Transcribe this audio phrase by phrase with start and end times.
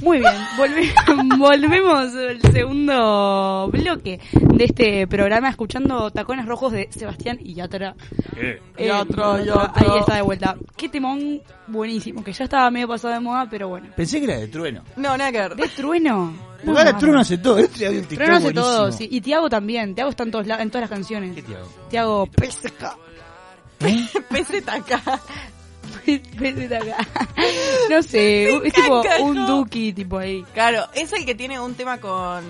[0.00, 0.92] Muy bien, volve-
[1.38, 7.94] volvemos al segundo bloque de este programa escuchando Tacones Rojos de Sebastián y Yatra.
[8.36, 9.72] Eh, Eh, Yatra.
[9.74, 10.56] Ahí está de vuelta.
[10.76, 13.88] Qué temón buenísimo, que ya estaba medio pasado de moda, pero bueno.
[13.96, 14.82] Pensé que era de trueno.
[14.96, 15.54] No, nada que ver.
[15.56, 16.32] ¿De Trueno?
[16.64, 17.58] Porque ahora Trueno hace todo.
[17.58, 19.08] Este Trueno hace todo, sí.
[19.10, 19.94] Y Tiago también.
[19.94, 21.34] Tiago está en, todos en todas las canciones.
[21.36, 21.68] ¿Qué te hago?
[21.88, 22.82] Tiago PSK.
[24.68, 25.20] Acá.
[27.90, 30.44] No sé, es tipo un Duki, tipo ahí.
[30.54, 32.44] Claro, es el que tiene un tema con.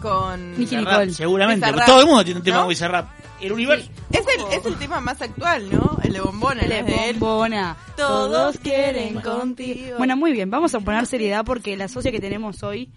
[0.00, 0.58] con.
[0.58, 1.12] Nicole.
[1.12, 1.66] Seguramente.
[1.66, 2.62] Bizarrap, Todo el mundo tiene un tema ¿no?
[2.62, 3.08] con Bizarrap.
[3.40, 3.90] El universo.
[4.12, 5.98] Es el, es el tema más actual, ¿no?
[6.02, 7.76] El de Bombona, El ¿no de bombona.
[7.96, 9.98] Todos quieren contigo.
[9.98, 12.90] Bueno, muy bien, vamos a poner seriedad porque la socia que tenemos hoy...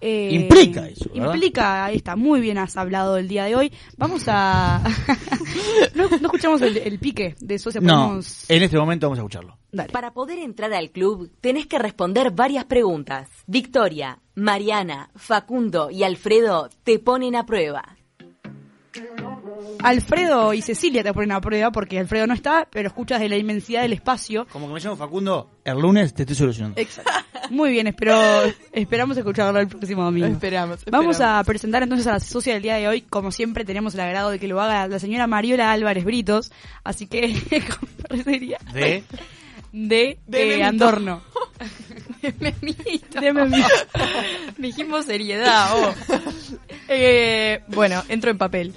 [0.00, 1.34] eh, Implica eso, ¿verdad?
[1.34, 3.72] Implica, ahí está, muy bien has hablado el día de hoy.
[3.96, 4.82] Vamos a...
[5.94, 8.50] no, no escuchamos el, el pique de socia, No, podemos...
[8.50, 9.58] en este momento vamos a escucharlo.
[9.72, 9.92] Dale.
[9.92, 13.28] Para poder entrar al club, tenés que responder varias preguntas.
[13.46, 17.96] Victoria, Mariana, Facundo y Alfredo te ponen a prueba.
[19.82, 23.36] Alfredo y Cecilia te ponen a prueba porque Alfredo no está, pero escuchas de la
[23.36, 24.46] inmensidad del espacio.
[24.50, 26.80] Como que me llamo Facundo, el lunes te estoy solucionando.
[26.80, 27.12] Exacto.
[27.50, 28.18] Muy bien, espero,
[28.72, 30.26] esperamos escucharlo el próximo domingo.
[30.26, 33.02] Esperamos, Vamos a presentar entonces a la socia del día de hoy.
[33.02, 36.52] Como siempre, tenemos el agrado de que lo haga la señora Mariola Álvarez Britos.
[36.82, 37.34] Así que,
[37.78, 39.04] con parecería De.
[39.72, 40.64] de, De eh.
[40.64, 41.22] Andorno.
[42.22, 43.20] De memito.
[43.20, 43.68] De Memito.
[44.58, 45.94] Dijimos seriedad, oh.
[46.88, 48.74] Eh, bueno, entro en papel.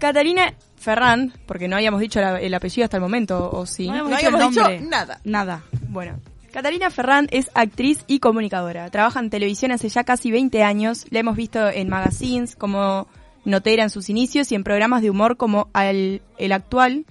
[0.00, 3.86] Catalina Ferrán, porque no habíamos dicho la- el apellido hasta el momento, ¿o sí?
[3.86, 5.20] No habíamos No dicho el nada.
[5.24, 5.62] Nada.
[5.88, 6.18] Bueno,
[6.52, 8.90] Catalina Ferrán es actriz y comunicadora.
[8.90, 11.06] Trabaja en televisión hace ya casi 20 años.
[11.10, 13.06] La hemos visto en magazines como
[13.44, 17.04] notera en sus inicios y en programas de humor como al- el actual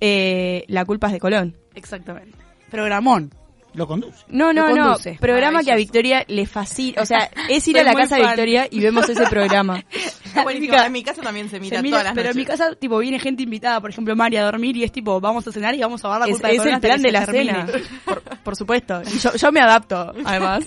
[0.00, 1.56] eh, La culpa es de Colón.
[1.74, 2.38] Exactamente.
[2.70, 3.34] Programón.
[3.74, 4.24] Lo conduce.
[4.28, 4.96] No, no, no.
[5.20, 5.76] Programa que a.
[5.76, 7.02] Victoria le fascina.
[7.02, 8.22] O sea, es ir Soy a la casa de.
[8.26, 9.84] Victoria y vemos ese programa.
[10.42, 10.76] Buenísimo.
[10.76, 12.98] En mi casa también se mira Se mira, todas las pero en mi casa, tipo,
[12.98, 15.80] viene gente invitada, por ejemplo, Mari a dormir y es tipo, vamos a cenar y
[15.80, 17.52] vamos a ver la Es, culpa de es el plan de la termine.
[17.52, 17.66] cena.
[18.04, 19.02] Por, por supuesto.
[19.02, 20.64] Y Yo, yo me adapto, además.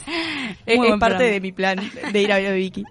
[0.65, 1.79] es es parte de mi plan
[2.11, 2.83] de ir a ver a Vicky.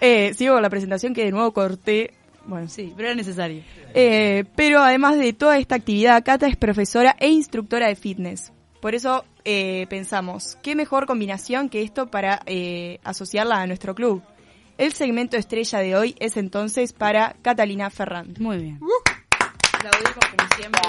[0.00, 2.14] Eh, sigo con la presentación que de nuevo corté.
[2.46, 3.62] Bueno, Sí, pero era necesario.
[3.94, 8.52] Eh, pero además de toda esta actividad, Cata es profesora e instructora de fitness.
[8.80, 14.22] Por eso eh, pensamos, qué mejor combinación que esto para eh, asociarla a nuestro club.
[14.78, 18.34] El segmento estrella de hoy es entonces para Catalina Ferrán.
[18.38, 18.80] Muy bien.
[19.74, 20.80] Aplaudimos como siempre.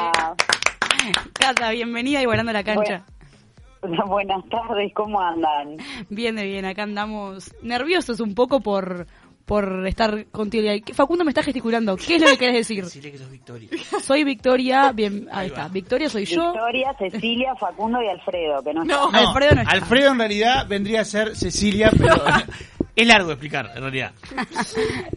[1.34, 3.06] Cata, bienvenida y volando la cancha.
[4.08, 5.78] Buenas tardes, ¿cómo andan?
[6.10, 9.08] Bien de bien, acá andamos nerviosos un poco por
[9.52, 10.72] por estar contigo.
[10.72, 11.98] Y Facundo me está gesticulando.
[11.98, 12.86] ¿Qué es lo que querés decir?
[12.86, 13.68] Decirle que sos Victoria.
[14.02, 15.68] Soy Victoria, bien, ahí está.
[15.68, 16.54] Victoria soy yo.
[16.54, 19.08] Victoria, Cecilia, Facundo y Alfredo, que no, No.
[19.08, 19.26] están.
[19.28, 19.74] Alfredo no está.
[19.74, 22.16] Alfredo en realidad vendría a ser Cecilia, pero
[22.96, 24.14] es largo de explicar, en realidad.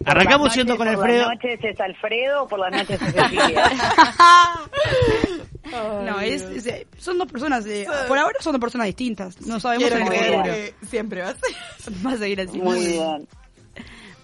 [0.04, 1.26] Arrancamos siendo con Alfredo.
[1.26, 3.70] Por las noches es Alfredo, por las noches es Cecilia.
[6.04, 9.40] No, es, es- son dos personas, eh, por ahora son dos personas distintas.
[9.42, 12.06] No sabemos Quiero creer que siempre va a ser.
[12.06, 12.58] Va a seguir así.
[12.58, 13.28] Muy bien.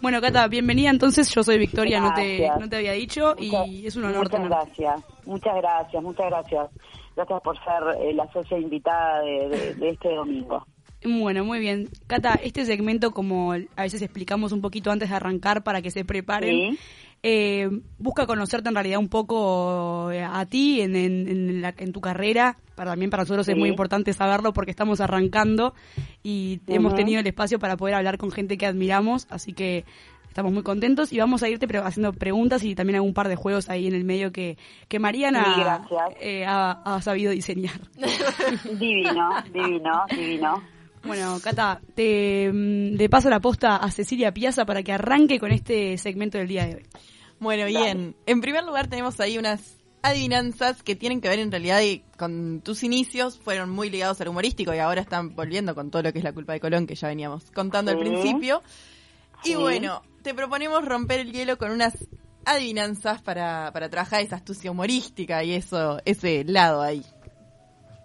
[0.00, 0.90] Bueno, Cata, bienvenida.
[0.90, 4.24] Entonces, yo soy Victoria, no te, no te había dicho Muchas- y es un honor
[4.24, 4.54] Muchas tenerte.
[4.56, 6.70] gracias, muchas gracias, muchas gracias.
[7.16, 10.64] Gracias por ser eh, la socia invitada de, de- de este domingo.
[11.04, 11.88] Bueno, muy bien.
[12.06, 16.04] Cata, este segmento, como a veces explicamos un poquito antes de arrancar para que se
[16.04, 16.78] preparen, Sí.
[17.22, 21.92] Eh, busca conocerte en realidad un poco eh, a ti en, en, en la- en
[21.92, 22.56] tu carrera.
[22.74, 25.74] Para, también para nosotros es muy importante saberlo porque estamos arrancando
[26.22, 29.84] y hemos tenido el espacio para poder hablar con gente que admiramos, así que
[30.28, 33.36] estamos muy contentos y vamos a irte pero haciendo preguntas y también algún par de
[33.36, 34.56] juegos ahí en el medio que,
[34.88, 35.42] que Mariana
[36.20, 37.80] eh, ha, ha sabido diseñar.
[38.78, 40.62] Divino, divino, divino.
[41.04, 45.50] Bueno, Cata, te, mm, le paso la posta a Cecilia Piazza para que arranque con
[45.50, 46.86] este segmento del día de hoy.
[47.38, 48.14] Bueno, bien.
[48.26, 51.80] En primer lugar tenemos ahí unas adivinanzas que tienen que ver en realidad
[52.18, 56.12] con tus inicios, fueron muy ligados al humorístico y ahora están volviendo con todo lo
[56.12, 58.04] que es la culpa de Colón que ya veníamos contando al Sí.
[58.04, 58.62] principio.
[59.44, 59.54] Y Sí.
[59.56, 61.96] bueno, te proponemos romper el hielo con unas
[62.44, 67.04] adivinanzas para, para trabajar esa astucia humorística y eso, ese lado ahí.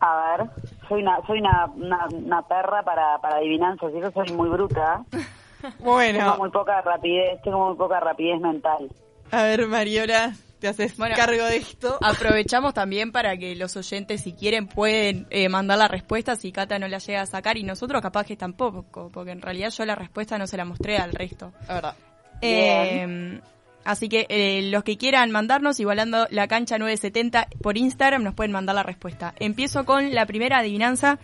[0.02, 0.50] A ver,
[0.88, 5.04] soy una, soy una, una, una perra para, para adivinanzas, y yo soy muy bruta.
[5.62, 8.88] Tengo Bueno, muy poca rapidez, tengo muy poca rapidez mental.
[9.32, 11.98] a ver Mariola, te haces Bueno, cargo de esto.
[12.04, 16.78] Aprovechamos también para que los oyentes, si quieren, pueden eh, mandar la respuesta si Cata
[16.78, 19.96] no la llega a sacar y nosotros capaz que tampoco, porque en realidad yo la
[19.96, 21.52] respuesta no se la mostré al resto.
[21.68, 21.96] La verdad.
[22.42, 23.40] Eh,
[23.86, 28.52] así que eh, los que quieran mandarnos, igualando la cancha 970 por Instagram, nos pueden
[28.52, 29.34] mandar la respuesta.
[29.40, 31.20] Empiezo con la primera adivinanza.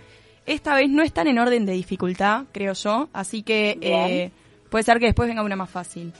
[0.45, 4.31] esta vez no están en orden de dificultad, creo yo, así que eh,
[4.69, 6.13] puede ser que después venga una más fácil.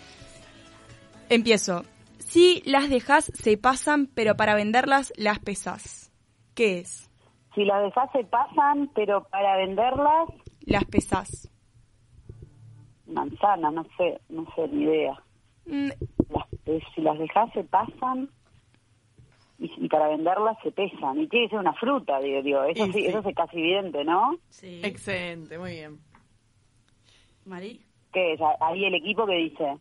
[1.30, 1.84] Empiezo.
[2.20, 6.12] Si las dejas, se pasan, pero para venderlas las pesas.
[6.56, 7.10] ¿Qué es?
[7.56, 10.30] Si las dejas se pasan, pero para venderlas,
[10.66, 11.50] Las pesas.
[13.08, 15.22] manzana, no sé, no sé, ni idea.
[16.66, 18.30] Si las dejas se pasan
[19.60, 21.20] y, y para venderlas se pesan.
[21.20, 22.64] Y tiene que ser una fruta, digo, digo.
[22.64, 23.06] Eso sí, sí.
[23.06, 24.38] eso es casi evidente, ¿no?
[24.50, 24.82] Sí.
[24.84, 26.00] Excelente, muy bien.
[27.46, 27.82] Mari.
[28.14, 28.40] ¿Qué es?
[28.60, 29.78] Ahí el equipo que dice.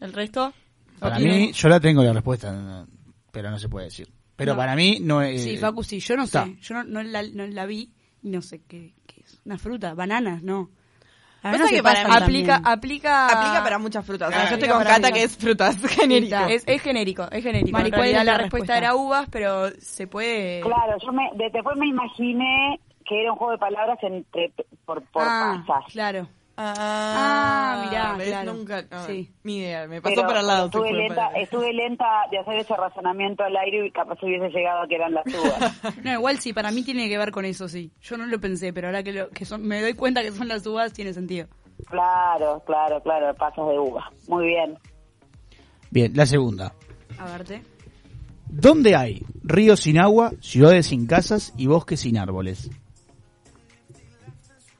[0.00, 0.52] ¿El resto?
[1.00, 2.86] Para mí, yo la tengo la respuesta,
[3.32, 4.08] pero no se puede decir.
[4.36, 4.58] Pero No.
[4.58, 5.42] para mí no es...
[5.42, 6.44] Sí, Facu, sí, yo no está.
[6.46, 6.56] sé.
[6.60, 7.92] Yo no, no la, no la vi
[8.22, 9.40] y no sé qué, qué es.
[9.44, 10.70] Una fruta, bananas, no.
[11.52, 12.62] Pasa que para Aplica, también.
[12.64, 13.26] aplica...
[13.26, 14.28] Aplica para muchas frutas.
[14.28, 16.36] O sea, Ah, yo estoy con Cata que es frutas genérico.
[16.48, 17.72] Es, es genérico, es genérico.
[17.72, 18.78] Mari, en ¿cuál realidad es la, la respuesta, respuesta?
[18.78, 20.60] era uvas, pero se puede...
[20.62, 24.52] Claro, yo me, de- después me imaginé que era un juego de palabras entre
[24.86, 25.92] por, por ah, pasas.
[25.92, 26.28] claro.
[26.56, 28.28] Ah, Ah, mirá, ¿ves?
[28.28, 28.54] claro.
[28.54, 29.32] Nunca, no, Sí.
[29.42, 30.66] ni idea, me pasó Pero para el lado.
[30.66, 31.42] Estuve lenta, palabras.
[31.42, 35.14] estuve lenta de hacer ese razonamiento al aire y capaz hubiese llegado a que eran
[35.14, 35.80] las uvas.
[36.04, 37.90] No, igual sí, para mí tiene que ver con eso, sí.
[38.00, 40.46] Yo no lo pensé, pero ahora que, lo, que son, me doy cuenta que son
[40.48, 41.48] las uvas, tiene sentido.
[41.88, 44.10] claro, claro, claro, pasas de uva.
[44.28, 44.78] Muy bien.
[45.90, 46.72] Bien, la segunda.
[47.18, 47.62] A verte.
[48.48, 52.70] ¿Dónde hay ríos sin agua, ciudades sin casas y bosques sin árboles?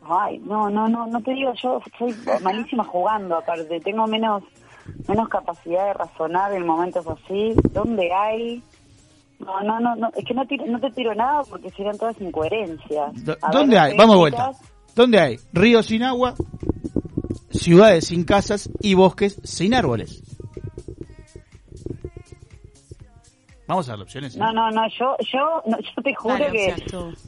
[0.08, 4.42] Ay, no, no, no, no te digo, yo soy malísima jugando, aparte, tengo menos
[5.08, 7.54] menos capacidad de razonar en momentos así.
[7.72, 8.62] ¿Dónde hay?
[9.38, 12.20] No, no, no, no, es que no, tiro- no te tiro nada porque serían todas
[12.20, 13.24] incoherencias.
[13.24, 13.92] Ver, ¿Dónde hay?
[13.92, 14.52] ¿qué Vamos vuelta.
[14.94, 16.34] ¿Dónde hay ríos sin agua,
[17.50, 20.22] ciudades sin casas y bosques sin árboles?
[23.66, 24.36] Vamos a dar opciones.
[24.36, 26.74] No, no, no, yo, yo, no, yo te juro Dale, que,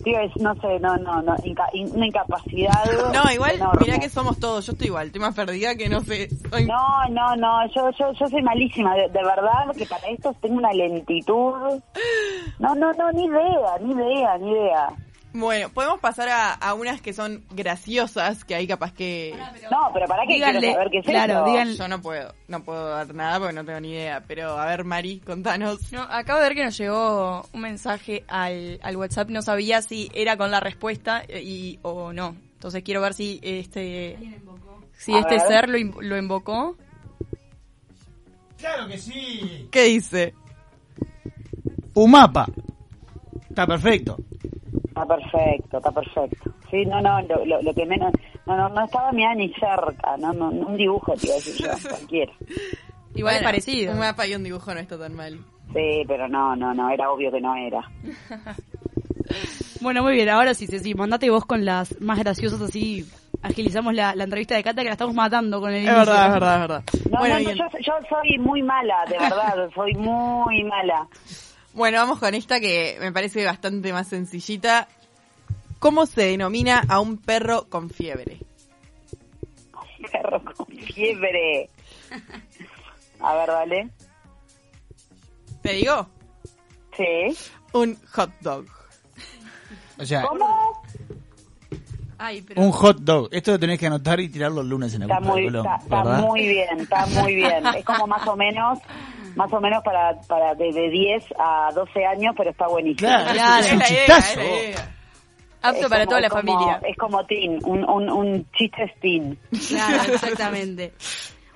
[0.05, 2.85] tío, es, no sé, no, no, no, inca- in- una incapacidad.
[3.15, 3.81] No, igual, enorme.
[3.87, 4.67] mirá que somos todos.
[4.67, 6.31] Yo estoy igual, estoy más perdida que no sé.
[6.51, 6.67] Soy...
[6.67, 10.57] No, no, no, yo, yo, yo soy malísima, de, de verdad que para esto tengo
[10.57, 11.81] una lentitud.
[12.59, 14.89] No, no, no, ni idea, ni idea, ni idea.
[15.39, 19.35] Bueno, podemos pasar a, a unas que son graciosas, que ahí capaz que...
[19.71, 21.77] No, pero para qué Díganle, quiero saber qué es claro, díganle.
[21.77, 24.25] Yo no puedo, no puedo dar nada porque no tengo ni idea.
[24.27, 25.93] Pero a ver, Mari, contanos.
[25.93, 30.11] No, acabo de ver que nos llegó un mensaje al, al WhatsApp, no sabía si
[30.15, 32.35] era con la respuesta eh, y o no.
[32.55, 34.19] Entonces quiero ver si este
[34.97, 35.47] si A este ver.
[35.47, 36.77] ser lo, lo invocó.
[38.57, 39.69] Claro que sí.
[39.71, 40.35] ¿Qué dice?
[41.95, 42.47] Un mapa.
[43.51, 44.17] Está perfecto.
[44.97, 46.51] Está perfecto, está perfecto.
[46.71, 48.11] Sí, no, no, lo, lo, lo que menos...
[48.47, 52.33] No, no, no estaba mira ni cerca, no, no, un dibujo, tío, decir yo, cualquiera.
[53.15, 53.93] Igual es parecido.
[53.93, 55.39] Un mapa y un dibujo no está tan mal.
[55.75, 57.81] Sí, pero no, no, no, era obvio que no era.
[59.81, 63.05] Bueno, muy bien, ahora sí, sí, sí, mandate vos con las más graciosas así.
[63.43, 65.99] Agilizamos la, la entrevista de Cata que la estamos matando con el Es inicio.
[65.99, 66.83] verdad, es verdad, es verdad.
[67.11, 71.07] No, bueno, no, no, yo, yo soy muy mala, de verdad, soy muy mala.
[71.77, 74.89] Bueno, vamos con esta que me parece bastante más sencillita.
[75.79, 78.39] ¿Cómo se denomina a un perro con fiebre?
[80.11, 81.69] Perro con fiebre.
[83.21, 83.91] A ver, dale.
[85.61, 86.09] ¿Te digo?
[86.97, 87.37] Sí.
[87.75, 88.65] Un hot dog.
[89.99, 90.83] O sea, ¿Cómo?
[92.17, 92.63] Ay, pero...
[92.63, 93.29] un hot dog.
[93.33, 95.67] Esto lo tenés que anotar y tirar los lunes en la Está de muy, Colón,
[95.79, 97.67] está, muy bien, está muy bien.
[97.77, 98.79] Es como más o menos,
[99.37, 103.09] más o menos para, para de, de 10 a 12 años, pero está buenísimo.
[103.09, 103.65] Claro, Claro.
[103.67, 104.31] es un chistazo.
[104.33, 104.93] es la idea.
[105.63, 106.81] Apto Es para como- toda la como- familia.
[106.89, 109.39] Es como teen, un, un, un chiste teen.
[109.69, 110.93] Claro, exactamente.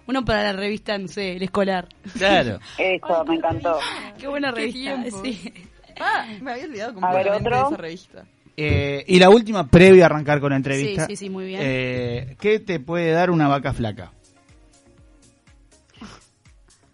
[0.06, 1.86] Uno para la revista, no sé, el escolar.
[2.16, 2.58] Claro.
[2.78, 3.78] Eso, me encantó.
[4.18, 5.22] Qué buena Qué revista, tiempo.
[5.24, 5.52] sí.
[6.00, 8.24] Ah, me había olvidado A ver, completamente de esa revista.
[8.56, 11.06] Eh, y la última, previa a arrancar con la entrevista.
[11.06, 11.60] Sí, sí, sí, muy bien.
[11.62, 14.12] Eh, ¿Qué te puede dar una vaca flaca?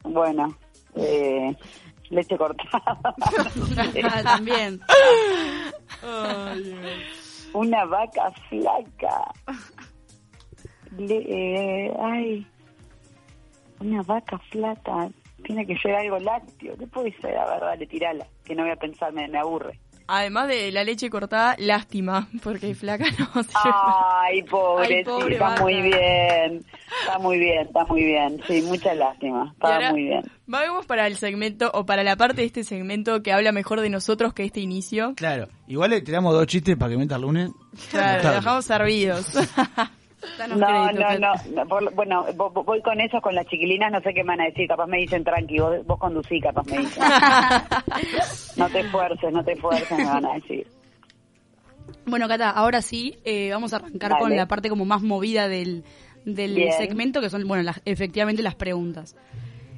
[0.02, 0.56] Bueno,
[0.96, 1.54] eh,
[2.10, 2.98] leche cortada.
[4.22, 4.80] También.
[7.52, 9.32] Una vaca flaca.
[10.96, 11.26] Le-
[11.86, 12.46] eh, ay,
[13.80, 15.08] una vaca flaca.
[15.44, 16.76] Tiene que ser algo lácteo.
[16.76, 17.36] ¿Qué puede ser?
[17.36, 18.26] A ver, dale, tirala.
[18.44, 19.78] Que no voy a pensar, me, me aburre.
[20.08, 25.48] Además de la leche cortada, lástima, porque flaca no se Ay, pobre, Ay, pobre está
[25.48, 25.62] vaca.
[25.62, 26.64] muy bien.
[27.02, 28.40] Está muy bien, está muy bien.
[28.46, 29.52] Sí, mucha lástima.
[29.52, 30.22] Está ahora, muy bien.
[30.46, 33.90] Vamos para el segmento, o para la parte de este segmento que habla mejor de
[33.90, 35.14] nosotros que este inicio.
[35.16, 35.48] Claro.
[35.66, 37.50] Igual le tiramos dos chistes para que meta el lunes.
[37.90, 39.26] Claro, lo dejamos servidos.
[40.38, 43.90] Danos No, no, no, no, por- bueno, vo- vo- voy con eso, con las chiquilinas,
[43.92, 46.66] no sé qué me van a decir, capaz me dicen tranqui, vos, vos conducí, capaz
[46.66, 47.02] me dicen.
[48.56, 50.66] no te esfuerces, no te esfuerces, me van a decir.
[52.04, 54.20] Bueno, Cata, ahora sí, eh, vamos a arrancar Dale.
[54.22, 55.84] con la parte como más movida del,
[56.24, 56.72] del Bien.
[56.72, 59.16] segmento, que son, bueno, las- efectivamente las preguntas.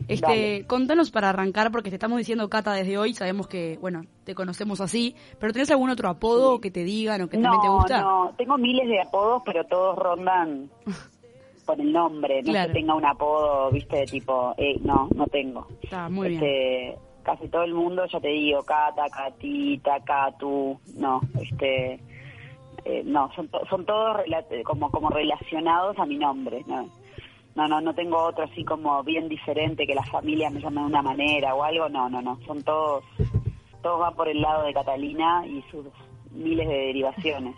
[0.08, 0.66] Este, Dale.
[0.66, 4.80] contanos para arrancar, porque te estamos diciendo Cata desde hoy, sabemos que, bueno, te conocemos
[4.80, 8.00] así, pero ¿tenés algún otro apodo que te digan o que también te No, gusta?
[8.00, 10.70] no, tengo miles de apodos, pero todos rondan
[11.66, 12.42] por el nombre.
[12.42, 12.68] No Claro.
[12.72, 15.66] que tenga un apodo, viste, de tipo, eh, no, no tengo.
[15.82, 16.42] Está muy bien.
[16.42, 22.00] este, Casi todo el mundo, ya te digo, Cata, Catita, Catu, no, este,
[22.86, 24.16] eh, no, son, to- son todos
[24.64, 26.88] como, como relacionados a mi nombre, ¿no?
[27.58, 30.86] No, no, no tengo otro así como bien diferente que la familia me llame de
[30.86, 33.02] una manera o algo, no, no, no, son todos,
[33.82, 35.84] todos van por el lado de Catalina y sus
[36.30, 37.56] miles de derivaciones.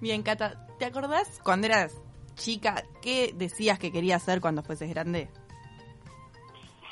[0.00, 2.02] Bien, Cata, ¿te acordás cuando eras
[2.36, 5.28] chica qué decías que querías hacer cuando fueses grande?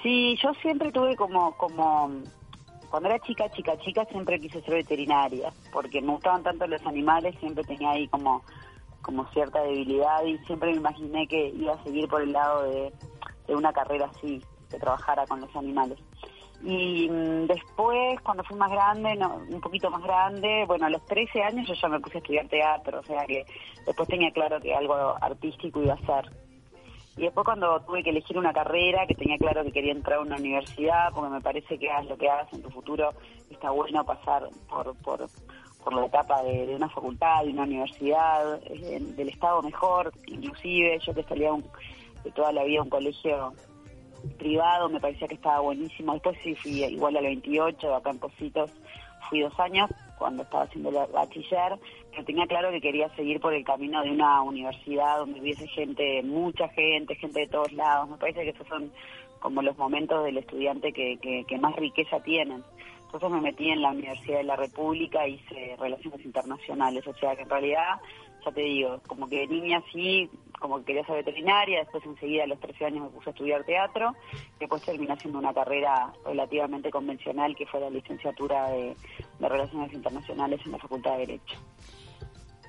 [0.02, 2.10] Sí, yo siempre tuve como, como,
[2.90, 7.34] cuando era chica, chica, chica, siempre quise ser veterinaria, porque me gustaban tanto los animales,
[7.40, 8.42] siempre tenía ahí como,
[9.02, 12.92] como cierta debilidad y siempre me imaginé que iba a seguir por el lado de,
[13.46, 14.40] de una carrera así,
[14.70, 15.98] que trabajara con los animales.
[16.64, 21.04] Y mm, después, cuando fui más grande, no, un poquito más grande, bueno, a los
[21.06, 23.44] 13 años yo ya me puse a estudiar teatro, o sea que
[23.84, 26.32] después tenía claro que algo artístico iba a ser.
[27.16, 30.22] Y después cuando tuve que elegir una carrera, que tenía claro que quería entrar a
[30.22, 33.10] una universidad, porque me parece que hagas lo que hagas en tu futuro,
[33.50, 35.26] está bueno pasar por, por,
[35.82, 41.14] por la etapa de, una facultad, de una universidad, eh, del Estado mejor, inclusive yo
[41.14, 41.64] que salía un-
[42.24, 43.52] de toda la vida a un colegio
[44.38, 46.12] privado, me parecía que estaba buenísimo.
[46.12, 48.70] Después sí fui igual al 28, acá en Positos,
[49.28, 51.78] fui dos años cuando estaba haciendo el bachiller,
[52.10, 56.22] pero tenía claro que quería seguir por el camino de una universidad donde hubiese gente,
[56.22, 58.08] mucha gente, gente de todos lados.
[58.10, 58.92] Me parece que esos son
[59.40, 62.62] como los momentos del estudiante que, que más riqueza tienen.
[63.12, 67.42] Entonces me metí en la Universidad de la República, hice Relaciones Internacionales, o sea que
[67.42, 68.00] en realidad,
[68.42, 72.44] ya te digo, como que de niña sí, como que quería ser veterinaria, después enseguida
[72.44, 74.14] a los 13 años me puse a estudiar teatro,
[74.58, 78.96] después terminé haciendo una carrera relativamente convencional que fue la licenciatura de
[79.40, 81.58] Relaciones Internacionales en la Facultad de Derecho.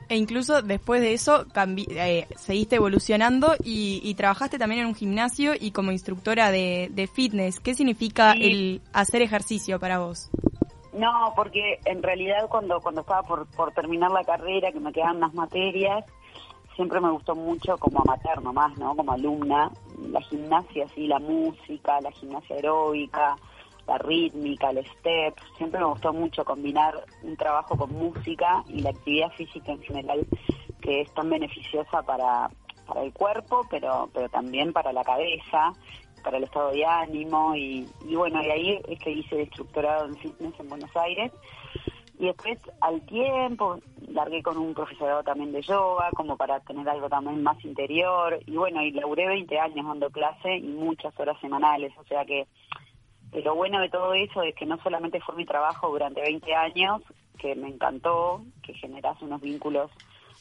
[0.10, 4.96] E incluso después de eso cambi- eh, seguiste evolucionando y, y trabajaste también en un
[4.96, 7.60] gimnasio y como instructora de, de fitness.
[7.60, 8.40] ¿Qué significa Sí.
[8.44, 10.30] el hacer ejercicio para vos?
[10.94, 15.20] No, porque en realidad cuando cuando estaba por, por terminar la carrera, que me quedaban
[15.20, 16.06] más materias,
[16.76, 18.96] siempre me gustó mucho como amateur nomás, ¿no?
[18.96, 19.72] Como alumna,
[20.12, 23.36] la gimnasia, sí, la música, la gimnasia aeróbica,
[23.88, 25.36] la rítmica, el step.
[25.58, 30.26] Siempre me gustó mucho combinar un trabajo con música y la actividad física en general,
[30.82, 32.50] que es tan beneficiosa para,
[32.88, 35.74] para el cuerpo, pero, pero también para la cabeza,
[36.24, 37.56] para el estado de ánimo.
[37.56, 41.32] Y, bueno, y ahí es que hice el instructorado en fitness en Buenos Aires.
[42.20, 47.10] Y después, al tiempo, largué con un profesorado también de yoga, como para tener algo
[47.10, 48.40] también más interior.
[48.46, 51.92] Y bueno, y laburé 20 años dando clase y muchas horas semanales.
[51.98, 52.48] O sea que
[53.42, 57.02] lo bueno de todo eso es que no solamente fue mi trabajo durante 20 años,
[57.38, 59.90] que me encantó, que generas unos vínculos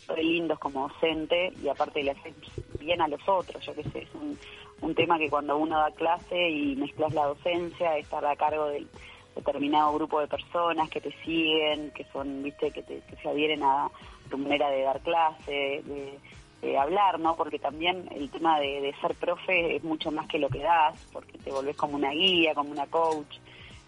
[0.09, 2.35] re lindos como docente y aparte le haces
[2.79, 4.39] bien a los otros, yo qué sé, es un,
[4.81, 8.89] un tema que cuando uno da clase y mezclas la docencia, estar a cargo del
[9.37, 13.63] determinado grupo de personas que te siguen, que son, viste, que, te- que se adhieren
[13.63, 13.91] a
[14.29, 16.19] tu manera de dar clase, de,
[16.63, 17.37] de hablar, ¿no?
[17.37, 21.37] Porque también el tema de, ser profe es mucho más que lo que das, porque
[21.39, 23.37] te volvés como una guía, como una coach,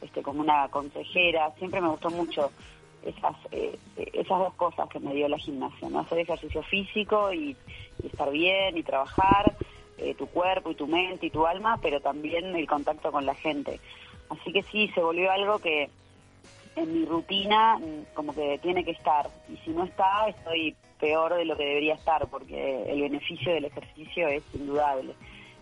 [0.02, 1.52] este, como una consejera.
[1.58, 2.50] Siempre me gustó mucho
[3.04, 3.78] esas eh,
[4.12, 6.00] esas dos cosas que me dio la gimnasia, ¿no?
[6.00, 7.56] Hacer ejercicio físico y,
[8.02, 9.54] y estar bien y trabajar
[9.98, 13.34] eh, tu cuerpo y tu mente y tu alma, pero también el contacto con la
[13.34, 13.78] gente.
[14.28, 15.88] Así que sí, se volvió algo que
[16.74, 19.30] en mi rutina mm, como que tiene que estar.
[19.48, 23.66] Y si no está, estoy peor de lo que debería estar, porque el beneficio del
[23.66, 25.14] ejercicio es indudable.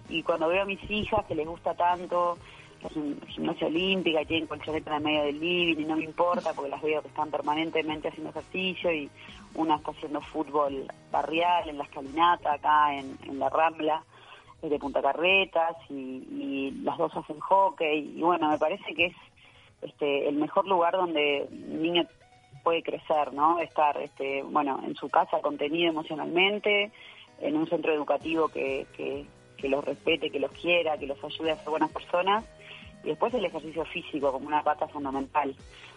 [0.09, 2.39] Y cuando veo a mis hijas que les gusta tanto
[2.83, 6.05] la gim- gimnasia olímpica y tienen colchoneta en el medio del living y no me
[6.05, 9.11] importa porque las veo que están permanentemente haciendo ejercicio y
[9.55, 14.05] una está haciendo fútbol barrial en la escalinata acá en, la Rambla
[14.63, 19.17] de Punta Carretas y, y las dos hacen hockey y bueno, me parece que es
[19.83, 22.05] este, el mejor lugar donde un niño
[22.63, 23.59] puede crecer, ¿no?
[23.61, 26.91] Estar, este, bueno, en su casa contenido emocionalmente,
[27.41, 29.25] en un centro educativo que, que,
[29.57, 32.45] que los respete, que los quiera, que los ayude a ser buenas personas,
[33.05, 35.55] y después el ejercicio físico como una pata fundamental.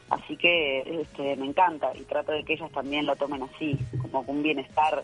[0.10, 4.22] Así que este, me encanta y trato de que ellas también lo tomen así, como
[4.27, 5.03] un bienestar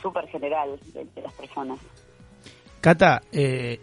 [0.00, 1.78] súper general de, de las personas.
[2.80, 3.78] Cata, eh,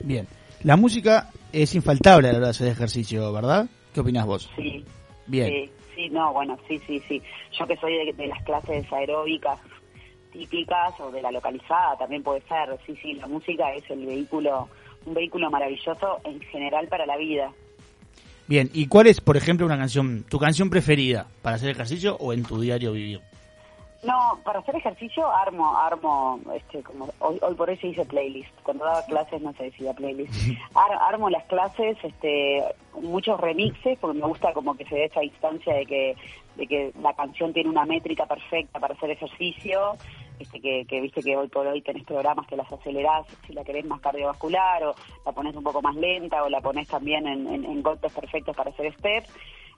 [0.00, 0.26] bien,
[0.64, 3.66] la música es infaltable a la hora de hacer ejercicio, ¿verdad?
[3.92, 4.50] ¿Qué opinas vos?
[4.56, 4.84] Sí.
[5.26, 5.48] Bien.
[5.48, 5.70] Sí.
[5.94, 7.22] sí, no, bueno, sí, sí, sí.
[7.58, 9.58] Yo que soy de, de las clases aeróbicas
[10.32, 12.76] típicas o de la localizada, también puede ser.
[12.84, 14.68] Sí, sí, la música es el vehículo,
[15.06, 17.52] un vehículo maravilloso en general para la vida.
[18.46, 22.32] Bien, ¿y cuál es, por ejemplo, una canción, tu canción preferida para hacer ejercicio o
[22.32, 23.20] en tu diario vivir?
[24.04, 28.50] No, para hacer ejercicio armo, armo, este, como hoy, hoy por hoy se dice playlist.
[28.62, 30.32] Cuando daba clases no se decía playlist.
[30.74, 32.62] Ar- armo las clases, este,
[33.00, 36.16] muchos remixes, porque me gusta como que se dé esa instancia de que,
[36.56, 39.92] de que la canción tiene una métrica perfecta para hacer ejercicio.
[40.38, 43.62] Este, que, que viste que hoy por hoy tenés programas que las acelerás si la
[43.62, 44.94] querés más cardiovascular o
[45.24, 48.56] la pones un poco más lenta o la pones también en, en- en golpes perfectos
[48.56, 49.30] para hacer steps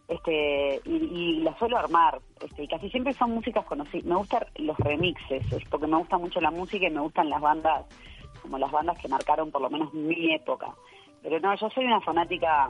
[0.09, 4.05] este y, y la suelo armar este casi siempre son músicas conocidas.
[4.05, 7.41] Me gustan los remixes es porque me gusta mucho la música y me gustan las
[7.41, 7.87] bandas
[8.43, 10.75] como las bandas que marcaron por lo menos mi época.
[11.23, 12.69] Pero no yo soy una fanática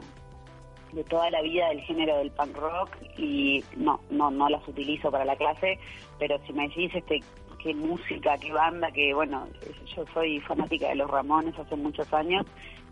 [0.93, 5.11] de toda la vida del género del punk rock y no no no las utilizo
[5.11, 5.79] para la clase
[6.17, 7.21] pero si me decís este
[7.61, 9.47] qué música qué banda que bueno
[9.95, 12.45] yo soy fanática de los Ramones hace muchos años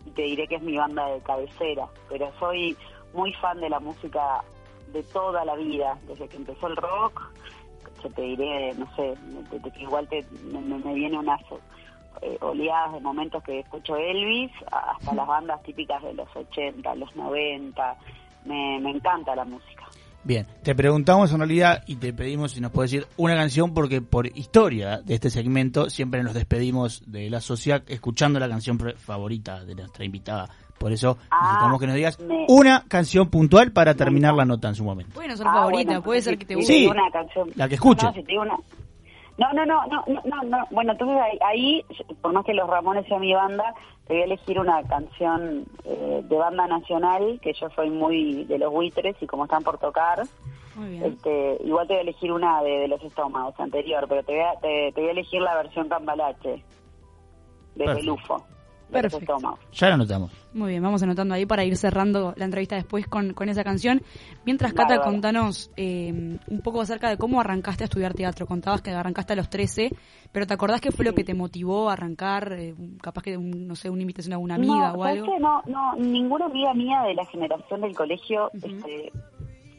[0.04, 2.76] y te diré que es mi banda de cabecera pero soy
[3.16, 4.42] muy fan de la música
[4.92, 7.20] de toda la vida desde que empezó el rock
[8.02, 9.14] yo te diré no sé
[9.50, 11.40] desde que igual te me, me- viene unas
[12.22, 17.14] eh, oleadas de momentos que escucho Elvis hasta las bandas típicas de los 80, los
[17.14, 17.96] 90.
[18.46, 19.84] Me, me encanta la música.
[20.24, 24.00] Bien, te preguntamos en realidad y te pedimos si nos puedes decir una canción porque
[24.00, 29.62] por historia de este segmento siempre nos despedimos de la sociedad escuchando la canción favorita
[29.64, 30.48] de nuestra invitada.
[30.78, 34.68] Por eso Ah, necesitamos que nos digas me- una canción puntual para terminar la nota
[34.68, 35.14] en su momento.
[35.14, 36.72] Puede ser Ah, favorita, bueno, puede si- ser que te guste.
[36.72, 36.86] Sí.
[36.86, 37.50] una canción.
[37.54, 38.04] La que escuches.
[38.04, 38.58] No, si te digo una-
[39.38, 40.66] no, no, no, no, no, no, no.
[40.70, 41.84] Bueno, entonces ahí, ahí,
[42.22, 43.74] por más que los Ramones sea mi banda,
[44.06, 48.58] te voy a elegir una canción eh, de banda nacional, que yo soy muy de
[48.58, 50.22] los buitres y como están por tocar,
[50.76, 51.04] Muy bien.
[51.04, 54.42] este, igual te voy a elegir una de, de los estómagos anterior, pero te voy,
[54.42, 56.62] a, te, te voy a elegir la versión cambalache
[57.74, 57.84] de.
[57.84, 58.42] Pelufo,
[58.90, 59.36] Perfecto.
[59.72, 60.32] Ya la anotamos.
[60.54, 64.00] Muy bien, vamos anotando ahí para ir cerrando la entrevista después con, con esa canción.
[64.44, 68.46] Mientras, Cata, contanos eh, un poco acerca de cómo arrancaste a estudiar teatro.
[68.46, 69.90] Contabas que arrancaste a los 13,
[70.32, 72.52] pero ¿te acordás qué fue lo que te motivó a arrancar?
[72.52, 75.38] Eh, capaz que, un- no sé, una invitación a una amiga no, o ¿sabes algo.
[75.38, 79.12] No, no, ninguna amiga mía de la generación del colegio este,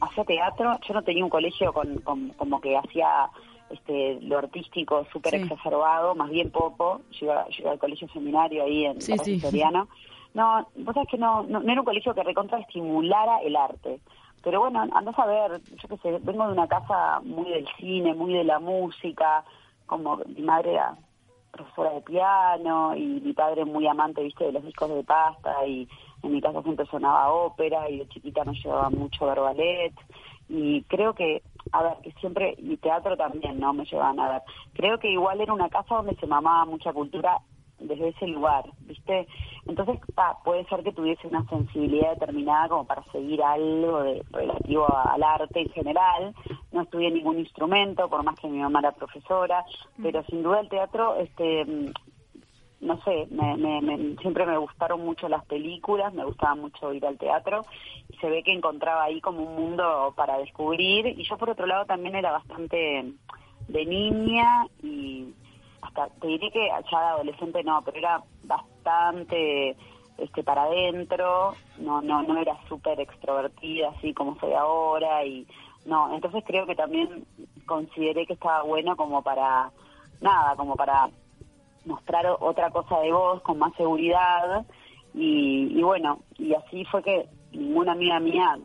[0.00, 0.78] hacía teatro.
[0.86, 3.06] Yo no tenía un colegio con, con- como que hacía
[3.70, 5.42] este, lo artístico súper Sí.
[5.42, 7.00] exacerbado, más bien poco.
[7.12, 9.14] Yo iba, yo iba al colegio seminario ahí en Sí.
[10.34, 14.00] No, vos sabés que no, no, no era un colegio que recontra estimulara el arte.
[14.42, 18.14] Pero bueno, andás a ver, yo qué sé, vengo de una casa muy del cine,
[18.14, 19.44] muy de la música,
[19.86, 20.96] como mi madre era
[21.50, 25.88] profesora de piano y mi padre muy amante, viste, de los discos de pasta y
[26.22, 29.94] en mi casa siempre sonaba ópera y de chiquita nos llevaba mucho ver ballet
[30.48, 33.72] y creo que, a ver, que siempre, y teatro también, ¿no?
[33.72, 34.42] Me llevaban a ver.
[34.74, 37.38] Creo que igual era una casa donde se mamaba mucha cultura
[37.78, 39.28] desde ese lugar, ¿viste?
[39.66, 44.84] Entonces, pa, puede ser que tuviese una sensibilidad determinada como para seguir algo de, relativo
[44.92, 46.34] a- al arte en general.
[46.72, 49.64] No estudié ningún instrumento, por más que mi mamá era profesora,
[50.02, 51.92] pero sin duda el teatro, este, mm,
[52.88, 57.04] no sé, me, me- me- siempre me gustaron mucho las películas, me gustaba mucho ir
[57.04, 57.66] al teatro
[58.08, 61.66] y se ve que encontraba ahí como un mundo para descubrir y yo por otro
[61.66, 63.04] lado también era bastante
[63.68, 65.34] de niña y
[65.82, 69.76] hasta te diré que ya de adolescente no, pero era bastante
[70.16, 75.46] este para adentro, no no no era súper extrovertida así como soy ahora y
[75.84, 77.26] no, entonces creo que también
[77.66, 79.70] consideré que estaba bueno como para
[80.20, 81.10] nada, como para
[81.88, 84.64] mostrar otra cosa de vos con más seguridad
[85.14, 88.58] y, y bueno, y así fue que ninguna amiga mía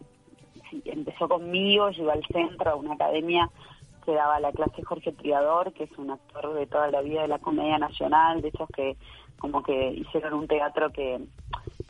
[0.85, 3.49] empezó conmigo, llegó al centro, a una academia
[4.05, 7.27] que daba la clase Jorge Triador, que es un actor de toda la vida de
[7.27, 8.97] la comedia nacional, de esos que
[9.39, 11.19] como que hicieron un teatro que,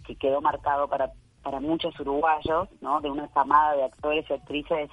[0.05, 3.01] que quedó marcado para, para muchos uruguayos, ¿no?
[3.01, 4.89] De una camada de actores y actrices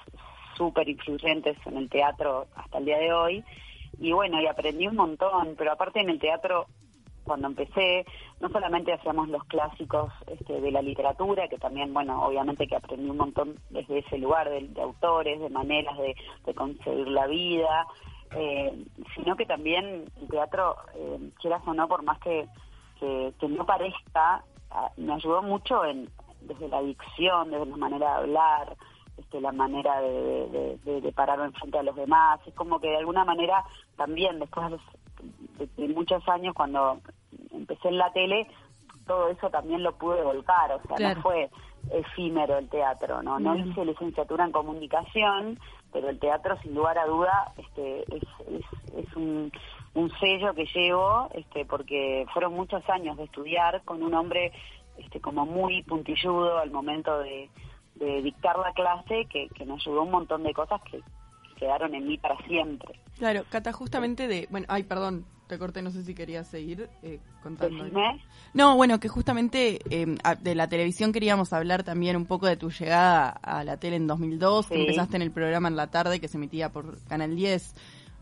[0.55, 3.43] súper influyentes en el teatro hasta el día de hoy.
[4.01, 6.65] Y bueno, y aprendí un montón, pero aparte en el teatro
[7.23, 8.03] cuando empecé,
[8.39, 13.07] no solamente hacíamos los clásicos este, de la literatura, que también, bueno, obviamente que aprendí
[13.09, 17.85] un montón desde ese lugar, de, de autores, de maneras de, de concebir la vida,
[18.35, 18.85] eh,
[19.15, 22.47] sino que también el teatro, eh, quieras o no, por más que,
[22.99, 24.43] que, no parezca,
[24.97, 26.09] me ayudó mucho en
[26.41, 28.75] desde la dicción, desde la manera de hablar,
[29.17, 30.09] este, la manera de,
[30.49, 32.39] de, de- de- pararme frente a los demás.
[32.47, 33.63] Es como que de alguna manera
[34.01, 34.65] también después
[35.59, 36.99] de, de muchos años cuando
[37.51, 38.47] empecé en la tele,
[39.05, 41.15] todo eso también lo pude volcar, o sea, Claro.
[41.17, 41.49] no fue
[41.91, 43.39] efímero el teatro, ¿no?
[43.39, 45.59] No hice licenciatura en comunicación,
[45.93, 48.23] pero el teatro sin lugar a duda este, es,
[48.57, 48.65] es,
[49.05, 49.51] es un,
[49.93, 54.51] un sello que llevo, este, porque fueron muchos años de estudiar con un hombre
[54.97, 57.49] este, como muy puntilludo al momento de,
[57.95, 61.01] de dictar la clase, que, que me ayudó un montón de cosas que
[61.61, 62.99] quedaron en mí para siempre.
[63.19, 64.47] Claro, Cata, justamente de...
[64.49, 67.83] Bueno, ay, perdón, te corté, no sé si querías seguir eh, contando.
[67.83, 68.19] Decime.
[68.55, 72.57] No, bueno, que justamente eh, a- de la televisión queríamos hablar también un poco de
[72.57, 74.81] tu llegada a la tele en 2002, que Sí.
[74.81, 77.75] empezaste en el programa en la tarde que se emitía por Canal 10.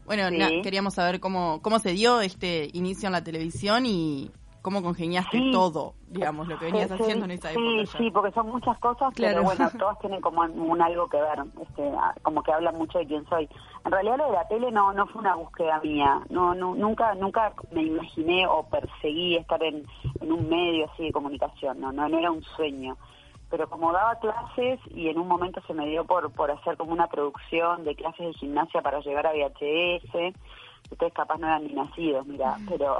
[0.05, 0.37] Bueno, Sí.
[0.37, 5.37] na- queríamos saber cómo, cómo se dio este inicio en la televisión y cómo congeniaste
[5.37, 5.51] Sí.
[5.51, 7.91] todo, digamos, lo que venías Sí, haciendo sí, en esa sí, época.
[7.93, 7.97] ya.
[7.97, 9.35] Sí, porque son muchas cosas, Claro.
[9.35, 11.91] pero bueno, todas tienen como un algo que ver, este,
[12.23, 13.47] como que hablan mucho de quién soy.
[13.85, 17.15] En realidad lo de la tele no no fue una búsqueda mía, no, no nunca
[17.15, 19.85] nunca me imaginé o perseguí estar en,
[20.21, 22.97] en un medio así de comunicación, no, no, no era un sueño.
[23.49, 26.91] Pero como daba clases y en un momento se me dio por, por hacer como
[26.93, 30.35] una producción de clases de gimnasia para llegar a VHS,
[30.91, 32.97] ustedes capaz no eran ni nacidos, mira, pero...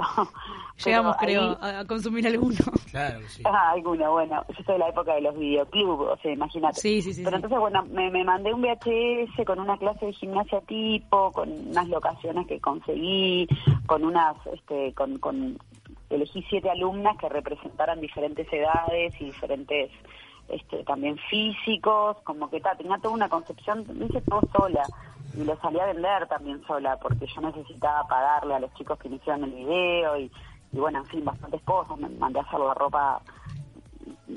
[0.84, 2.56] Llegamos, pero creo, ahí- a, a consumir alguno.
[2.90, 3.42] Claro sí.
[3.44, 6.80] Ah, alguno, bueno, yo soy de la época de los videoclubs, o sea, imagínate.
[6.80, 7.42] Sí, sí, sí, Pero sí.
[7.44, 11.88] entonces, bueno, me, me mandé un VHS con una clase de gimnasia tipo, con unas
[11.88, 13.46] locaciones que conseguí,
[13.86, 15.58] con unas, este, con, con,
[16.08, 19.90] elegí siete alumnas que representaran diferentes edades y diferentes,
[20.48, 24.82] este, también físicos, como que ta, tenía toda una concepción, lo hice todo sola
[25.36, 29.08] y lo salí a vender también sola porque yo necesitaba pagarle a los chicos que
[29.08, 30.30] me hicieron el video y,
[30.72, 33.20] y bueno, en fin, bastantes cosas, me mandé a hacer la ropa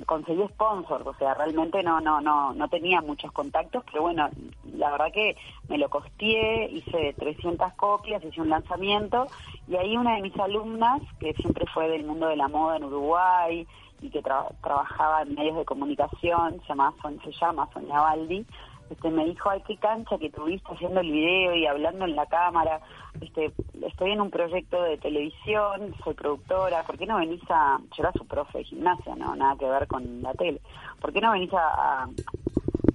[0.05, 4.29] conseguí sponsors, o sea, realmente no no no no tenía muchos contactos, pero bueno,
[4.75, 5.37] la verdad que
[5.69, 9.27] me lo costeé, hice 300 copias, hice un lanzamiento
[9.67, 12.83] y ahí una de mis alumnas, que siempre fue del mundo de la moda en
[12.85, 13.67] Uruguay
[14.01, 18.45] y que tra- trabajaba en medios de comunicación, se llama, Son- se llama Sonia Baldi,
[18.93, 22.27] este, me dijo, ay, qué cancha que tuviste haciendo el video y hablando en la
[22.27, 22.79] cámara,
[23.19, 23.51] este,
[23.81, 28.11] estoy en un proyecto de televisión, soy productora, ¿por qué no venís a, yo era
[28.11, 30.61] su profe de gimnasia, no, nada que ver con la tele,
[31.01, 32.03] ¿por qué no venís a,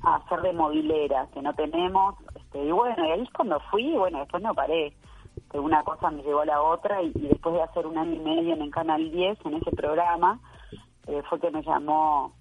[0.02, 2.14] a, hacer de movilera, que no tenemos?
[2.36, 4.94] Este, y bueno, y ahí es cuando fui, y bueno, después no paré,
[5.50, 8.14] que una cosa me llevó a la otra, y, y después de hacer un año
[8.14, 10.38] y medio en el Canal 10, en ese programa,
[11.08, 12.34] eh, fue que me llamó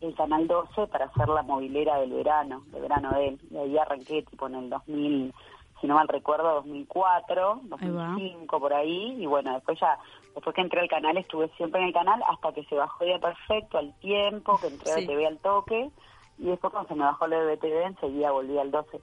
[0.00, 3.40] el Canal 12 para hacer la movilera del verano, del verano de él.
[3.50, 5.34] Y ahí arranqué tipo en el 2000,
[5.80, 8.08] si no mal recuerdo, 2004, Ahí va.
[8.08, 9.16] 2005 por ahí.
[9.22, 9.98] Y bueno, después ya,
[10.34, 13.18] después que entré al canal estuve siempre en el canal hasta que se bajó Día
[13.18, 15.04] Perfecto al tiempo, que entré Sí.
[15.04, 15.90] a TV al toque.
[16.38, 19.00] Y después cuando se me bajó lo de BTV enseguida volví al 12.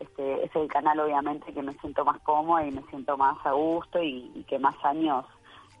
[0.00, 3.52] Este, es el canal obviamente que me siento más cómoda y me siento más a
[3.52, 5.24] gusto y, y que más años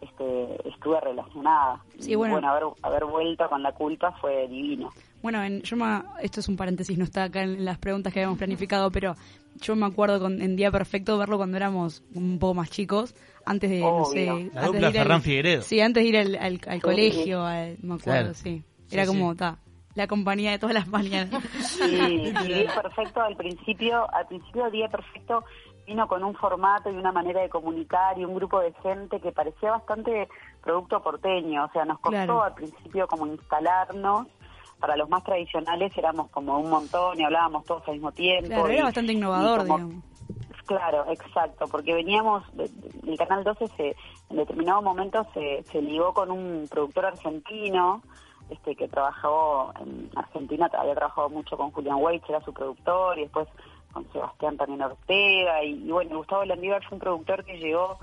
[0.02, 1.82] este, estuve relacionada.
[1.98, 2.36] Sí, Y, bueno.
[2.48, 4.90] haber, haber vuelto con la culpa fue divino.
[5.22, 8.18] Bueno, en, yo me, esto es un paréntesis, no está acá en las preguntas que
[8.20, 9.14] habíamos planificado, pero
[9.60, 13.14] yo me acuerdo con, en Día Perfecto verlo cuando éramos un poco más chicos,
[13.46, 14.26] antes de, no sé...
[14.26, 15.62] La antes dupla de ir al- Ferran Figueredo.
[15.62, 16.80] Sí, antes de ir al, al- al Sí.
[16.80, 18.34] colegio, al- me acuerdo, Claro.
[18.34, 18.62] sí.
[18.90, 19.08] Era sí.
[19.08, 19.58] como, ta,
[19.94, 21.40] la compañía de todas las mañanas.
[21.60, 25.44] Sí, y Día Perfecto al principio, al principio Día Perfecto
[25.86, 29.32] vino con un formato y una manera de comunicar y un grupo de gente que
[29.32, 30.28] parecía bastante
[30.62, 32.42] producto porteño, o sea, nos costó Claro.
[32.44, 34.26] al principio como instalarnos,
[34.78, 38.48] para los más tradicionales éramos como un montón y hablábamos todos al mismo tiempo.
[38.48, 40.04] Claro, era y- bastante y innovador, como- digamos.
[40.66, 43.96] Claro, exacto, porque veníamos, el Canal 12 se,
[44.30, 48.00] en determinado momento se, se ligó con un productor argentino,
[48.48, 53.22] este que trabajó en Argentina, había trabajado mucho con Julián Weitz, era su productor, y
[53.22, 53.48] después
[53.92, 57.98] con Sebastián también Ortega, y, bueno, Gustavo Landívar fue un productor que llegó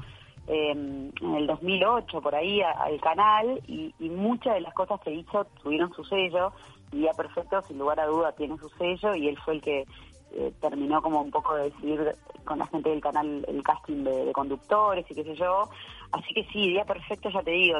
[0.47, 5.11] eh, en el 2008 por ahí al canal, y, y muchas de las cosas que
[5.11, 6.51] hizo tuvieron su sello,
[6.91, 9.85] y Día Perfecto, sin lugar a duda, tiene su sello, y él fue el que
[10.31, 14.25] eh, terminó como un poco de decidir con la gente del canal el casting de,
[14.25, 15.69] de conductores y qué sé yo.
[16.11, 17.79] Así que sí, Día Perfecto, ya te digo,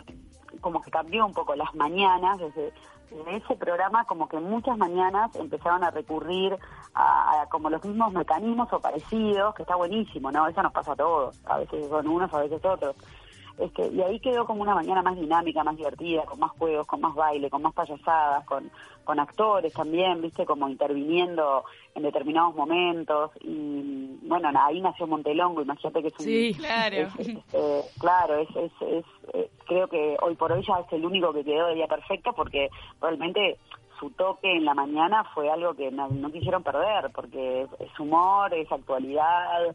[0.61, 2.73] como que cambió un poco las mañanas, desde,
[3.11, 6.57] desde ese programa como que muchas mañanas empezaban a recurrir
[6.93, 10.47] a, a como los mismos mecanismos o parecidos, que está buenísimo, ¿no?
[10.47, 12.95] Eso nos pasa a todos, a veces son unos, a veces otros.
[13.59, 17.01] Este, y ahí quedó como una mañana más dinámica, más divertida, con más juegos, con
[17.01, 18.71] más baile, con más payasadas, con,
[19.03, 23.31] con actores también, viste, como interviniendo en determinados momentos.
[23.41, 26.25] Y bueno, ahí nació Montelongo, imagínate que es un...
[26.25, 26.95] Sí, claro.
[26.95, 28.47] es- es, eh, claro, es,
[29.33, 32.31] eh, creo que hoy por hoy ya es el único que quedó de día perfecto
[32.33, 32.69] porque
[33.01, 33.57] realmente
[33.99, 37.99] su toque en la mañana fue algo que no, no quisieron perder porque es, es
[37.99, 39.65] humor, es actualidad,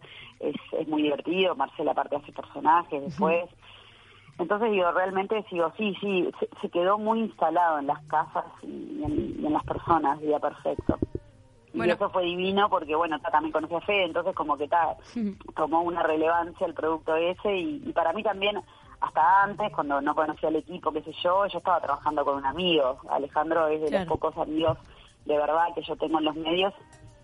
[0.41, 3.45] es, es muy divertido, Marcela aparte hace personajes después.
[4.39, 9.03] Entonces digo, realmente digo, sí, sí, se, se quedó muy instalado en las casas y
[9.03, 10.99] en, y en las personas, Día Perfecto.
[11.73, 14.97] Y eso fue divino porque, bueno, ta, también conocí a Fede, entonces como que ta,
[15.57, 18.61] tomó una relevancia el producto ese y, y para mí también,
[19.01, 22.47] hasta antes, cuando no conocía el equipo, qué sé yo, yo estaba trabajando con un
[22.47, 22.99] amigo.
[23.11, 24.05] Alejandro es de Claro.
[24.05, 24.79] los pocos amigos
[25.25, 26.75] de verdad que yo tengo en los medios,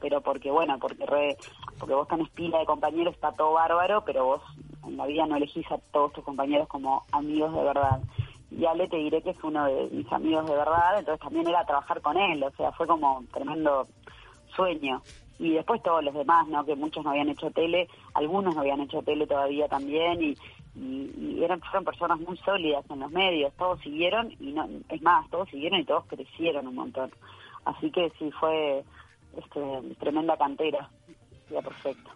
[0.00, 1.36] pero porque, bueno, porque re,
[1.78, 4.42] porque vos tenés pila de compañeros, está todo bárbaro, pero vos
[4.86, 8.00] en la vida no elegís a todos tus compañeros como amigos de verdad.
[8.50, 11.64] Y Ale te diré que es uno de mis amigos de verdad, entonces también era
[11.64, 13.86] trabajar con él, o sea, fue como tremendo
[14.54, 15.02] sueño.
[15.38, 16.64] Y después todos los demás, ¿no?
[16.64, 20.36] Que muchos no habían hecho tele, algunos no habían hecho tele todavía también, y,
[20.74, 25.00] y, y eran, fueron personas muy sólidas en los medios, todos siguieron, y no, es
[25.00, 27.10] más, todos siguieron y todos crecieron un montón.
[27.64, 28.84] Así que sí, fue
[29.36, 30.90] este, tremenda cantera,
[31.50, 32.10] ya perfecto.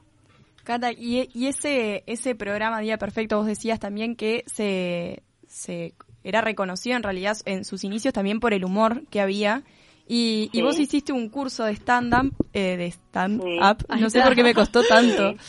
[0.65, 6.41] Cata, y, y ese, ese programa Día Perfecto, vos decías también que se, se era
[6.41, 9.63] reconocido en realidad en sus inicios también por el humor que había.
[10.07, 14.01] Y, y vos hiciste un curso de stand-up, eh, de stand-up, Sí.
[14.01, 15.35] no sé por qué me costó tanto.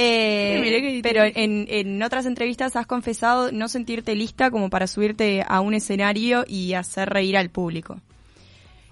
[0.00, 0.60] Eh,
[0.94, 5.60] Sí, pero en, en otras entrevistas has confesado no sentirte lista como para subirte a
[5.60, 8.00] un escenario y hacer reír al público.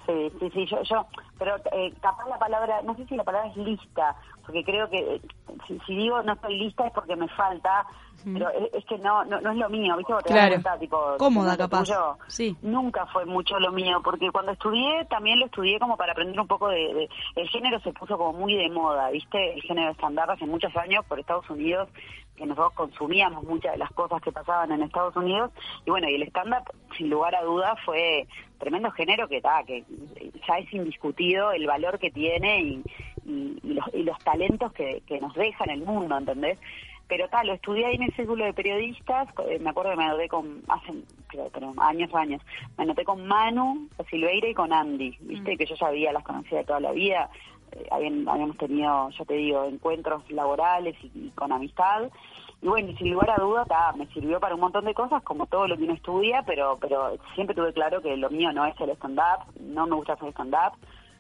[0.07, 1.07] Sí, sí, sí, yo, yo
[1.39, 4.15] pero eh, capaz la palabra, no sé si la palabra es lista,
[4.45, 5.21] porque creo que eh,
[5.67, 7.85] si, si digo no estoy lista es porque me falta,
[8.25, 10.13] pero es, es que no, no no es lo mío, ¿viste?
[10.25, 10.51] Te Claro.
[10.53, 11.81] cuenta, tipo, Cómoda, capaz.
[11.85, 12.57] tuyo Sí.
[12.63, 16.47] Nunca fue mucho lo mío, porque cuando estudié también lo estudié como para aprender un
[16.49, 19.55] poco de, de- el género se puso como muy de moda, ¿viste?
[19.55, 21.89] El género estándar hace muchos años por Estados Unidos
[22.37, 25.51] que nosotros consumíamos muchas de las cosas que pasaban en Estados Unidos
[25.87, 28.27] y bueno, y el stand-up sin lugar a duda fue
[28.59, 29.85] tremendo género que está, que
[30.47, 32.83] ya es indiscutido el valor que tiene y,
[33.27, 36.59] y- y los, y los talentos que, que nos deja en el mundo, ¿entendés?
[37.09, 40.05] Pero tal, lo estudié ahí en el círculo de periodistas, eh, me acuerdo que me
[40.07, 40.93] anoté con, hace
[41.29, 42.43] creo, pero años, años,
[42.77, 46.25] me anoté con Manu, con Silveira y con Andy, viste, que yo ya había las
[46.25, 47.31] conocía de toda la vida,
[47.73, 52.11] eh, habían- habíamos tenido, ya te digo, encuentros laborales y, y con amistad,
[52.63, 55.47] y bueno, sin lugar a dudas, ta, me sirvió para un montón de cosas, como
[55.47, 58.75] todo lo que uno estudia, pero, pero siempre tuve claro que lo mío no es
[58.81, 60.73] el stand-up, no me gusta hacer stand-up,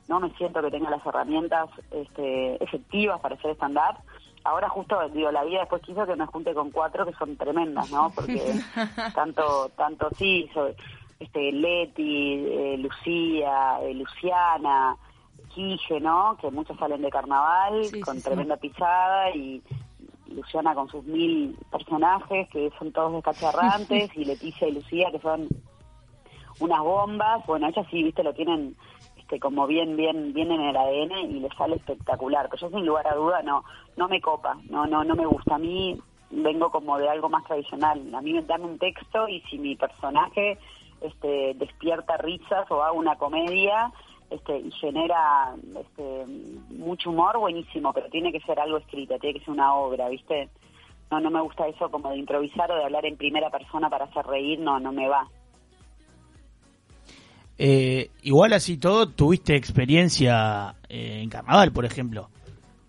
[0.09, 3.99] no me siento que tenga las herramientas este, efectivas para hacer stand-up.
[4.44, 7.90] Ahora justo, digo, la vida después quiso que me junte con cuatro que son tremendas,
[7.90, 8.12] ¿no?
[8.14, 8.55] Porque
[9.14, 10.75] tanto, tanto sí, so-
[11.18, 14.96] este, Leti, eh, Lucía, eh, Luciana,
[15.55, 16.37] Quille, ¿no?
[16.40, 18.29] Que muchos salen de carnaval Sí, con sí, sí.
[18.29, 19.62] tremenda pisada y
[20.37, 25.49] Luciana con sus mil personajes que son todos descacharrantes y Leticia y Lucía que son
[26.61, 28.77] unas bombas, bueno, ellas sí, viste, lo tienen
[29.18, 32.49] este, como bien, bien, bien en el ADN y les sale espectacular.
[32.49, 33.64] Pero yo sin lugar a duda no,
[33.96, 35.57] no me copa, no, no, no me gusta.
[35.57, 38.14] A mí vengo como de algo más tradicional.
[38.14, 40.59] A mí me dan un texto y si mi personaje
[41.01, 43.92] este, despierta risas o hago una comedia
[44.31, 46.25] este, y genera este,
[46.71, 50.49] mucho humor, buenísimo, pero tiene que ser algo escrito, tiene que ser una obra, ¿viste?
[51.11, 54.07] No, no me gusta eso como de improvisar o de hablar en primera persona para
[54.07, 55.29] hacer reír, no, no me va.
[57.59, 62.29] Eh, igual así todo, tuviste experiencia eh, en carnaval, por ejemplo.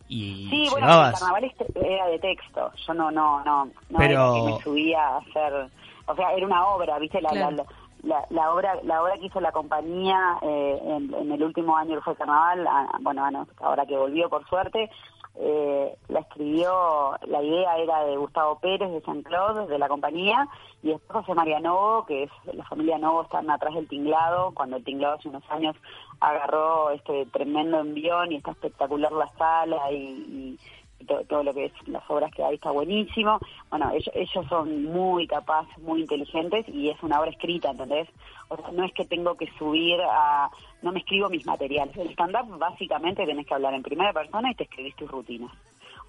[0.10, 2.72] Y Sí, bueno, el carnaval este- era de texto.
[2.86, 5.54] Yo no, no, no, no Pero- era que me subía a hacer,
[6.08, 7.22] o sea, era una obra, ¿viste?
[7.22, 7.52] La, Claro.
[7.58, 7.70] la, la,
[8.30, 12.16] la obra, la obra que hizo la compañía eh, en, el último año que fue
[12.16, 14.90] carnaval, ah, bueno, bueno, ahora que volvió por suerte,
[15.40, 20.48] eh, la escribió, la idea era de Gustavo Pérez de San Claude, de la compañía,
[20.82, 24.78] y después José María Novo, que es la familia Novo, están atrás del tinglado, cuando
[24.78, 25.76] el tinglado hace unos años
[26.20, 30.60] agarró este tremendo envión y está espectacular la sala y, y-
[31.00, 33.40] y to- todo lo que es las obras que hay está buenísimo.
[33.70, 38.08] Bueno, ellos, ellos son muy capaces, muy inteligentes y es una obra escrita, ¿entendés?
[38.50, 40.50] O sea, no es que tengo que subir a...
[40.82, 41.96] No me escribo mis materiales.
[41.98, 45.52] El stand-up básicamente tenés que hablar en primera persona y te escribís tus rutinas.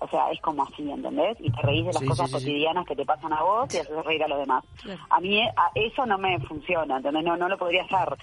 [0.00, 1.36] O sea, es como así, ¿entendés?
[1.40, 2.44] Y te reís de las Sí, cosas sí, sí, sí.
[2.46, 4.64] cotidianas que te pasan a vos y haces reír a los demás.
[5.10, 7.24] A mí eh, a- eso no me funciona, ¿entendés?
[7.24, 8.16] No, no lo podría hacer.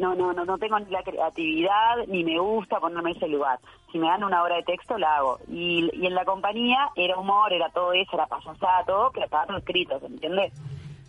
[0.00, 3.58] No, no, no, no tengo ni la creatividad ni me gusta ponerme en ese lugar.
[3.92, 5.38] Si me dan una obra de texto, la hago.
[5.46, 9.44] Y, y en la compañía era humor, era todo eso, era payasada, todo, pero estaba
[9.44, 10.50] todo escrito, ¿se entiende?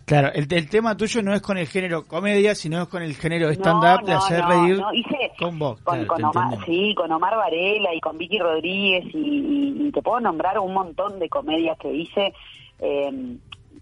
[0.04, 3.14] Claro, el, el tema tuyo no es con el género comedia, sino es con el
[3.14, 5.80] género stand-up No, de hacer no, reír no, hice con vos.
[5.80, 10.02] Con, claro, con te Omar, sí, con Omar Varela y con Vicky Rodríguez y te
[10.02, 12.34] puedo nombrar un montón de comedias que hice,
[12.78, 13.38] eh,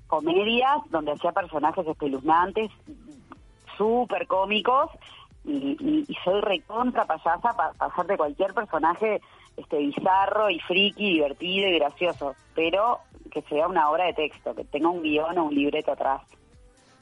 [0.06, 2.70] comedias donde hacía personajes espeluznantes,
[3.84, 4.90] súper cómicos
[5.44, 9.22] y, y- y soy recontra payasa para hacer de cualquier personaje
[9.56, 12.98] este bizarro y friki, divertido y gracioso, pero
[13.32, 16.20] que sea una obra de texto, que tenga un guion o un libreto atrás.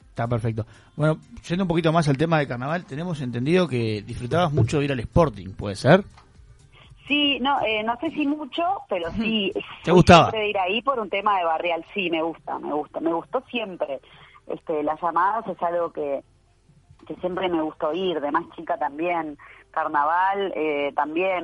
[0.09, 0.65] Está perfecto.
[0.95, 4.85] Bueno, yendo un poquito más al tema de carnaval, tenemos entendido que disfrutabas mucho de
[4.85, 6.03] ir al Sporting, ¿puede ser?
[7.07, 9.51] Sí, no, eh, no sé si mucho, pero sí.
[9.83, 10.29] ¿Te gustaba?
[10.29, 13.13] Siempre de ir ahí por un tema de barrial, sí, me gusta, me gusta, me
[13.13, 13.99] gustó siempre.
[14.47, 16.21] Este, las llamadas es algo que,
[17.09, 19.35] que siempre me gustó ir, de más chica también.
[19.71, 21.43] Carnaval, eh, también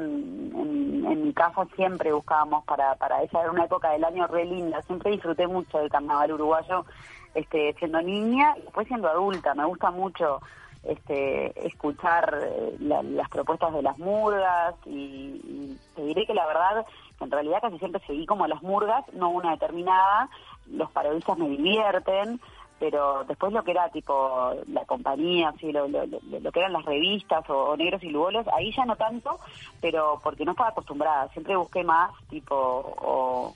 [0.56, 4.80] en, mi casa siempre buscábamos para, para esa era una época del año re linda.
[4.84, 6.86] Siempre disfruté mucho del carnaval uruguayo,
[7.34, 9.56] este, siendo niña y después siendo adulta.
[9.56, 10.40] Me gusta mucho
[10.84, 16.46] este, escuchar eh, la- las propuestas de las murgas y, y te diré que la
[16.46, 16.86] verdad,
[17.22, 20.30] en realidad casi siempre seguí como las murgas, no una determinada,
[20.72, 22.40] los parodistas me divierten,
[22.80, 26.86] pero después lo que era tipo la compañía, así, lo, lo, lo- que eran las
[26.86, 29.40] revistas o, Negros y Lugolos, ahí ya no tanto,
[29.82, 33.56] pero porque no estaba acostumbrada, siempre busqué más tipo o,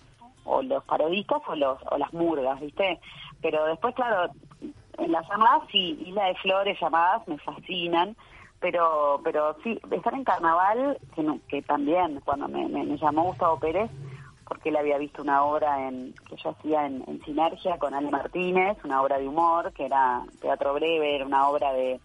[0.64, 3.00] los parodistas o los o las murgas, ¿viste?
[3.42, 4.32] Pero después, claro,
[4.98, 8.16] en las llamadas sí, Isla de Flores, llamadas, me fascinan,
[8.60, 13.60] pero pero sí, estar en carnaval, que, no- que también, cuando me, me llamó Gustavo
[13.60, 13.90] Pérez,
[14.50, 18.10] porque él había visto una obra en, que yo hacía en, en Sinergia con Ale
[18.10, 22.02] Martínez, una obra de humor, que era teatro breve, era una obra de,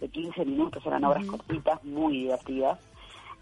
[0.00, 2.80] de 15 minutos, eran obras cortitas, muy divertidas.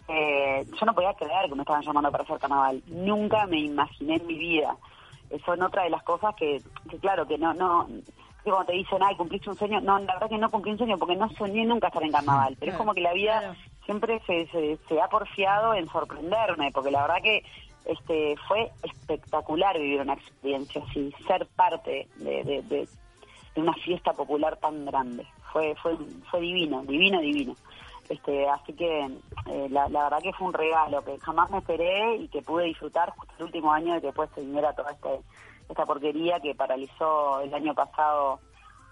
[0.07, 2.83] Eh, yo no podía creer que me estaban llamando para hacer carnaval.
[2.87, 4.75] Nunca me imaginé en mi vida.
[5.29, 7.87] Eso son otra de las cosas que, que claro, que no, no,
[8.43, 10.77] que cuando te dicen, ay, cumpliste un sueño, no, la verdad que no cumplí un
[10.77, 14.19] sueño porque no soñé nunca estar en carnaval, pero es como que la vida siempre
[14.27, 17.43] se, se, se ha porfiado en sorprenderme, porque la verdad que
[17.85, 22.87] este fue espectacular vivir una experiencia así, ser parte de, de, de-
[23.55, 25.27] de una fiesta popular tan grande.
[25.51, 25.97] Fue, fue,
[26.29, 27.53] fue divino, divino, divino.
[28.07, 28.99] Este, así que
[29.47, 32.65] eh, la, la verdad que fue un regalo que jamás me esperé y que pude
[32.65, 35.19] disfrutar justo el último año de que después se viniera toda este,
[35.69, 38.39] esta porquería que paralizó el año pasado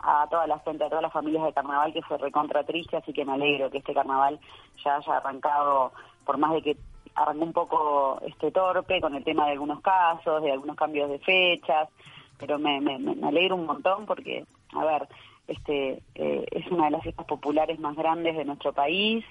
[0.02, 3.12] a toda la gente, a todas las familias de carnaval, que fue recontra triste, así
[3.14, 4.40] que me alegro que este carnaval
[4.84, 5.92] ya haya arrancado,
[6.26, 6.78] por más de que
[7.16, 11.20] arrancó un poco este torpe con el tema de algunos casos, de algunos cambios de
[11.20, 11.90] fechas,
[12.38, 15.08] pero me, me, me alegro un montón porque, a ver,
[15.48, 19.26] este eh, es una de las fiestas populares más grandes de nuestro país,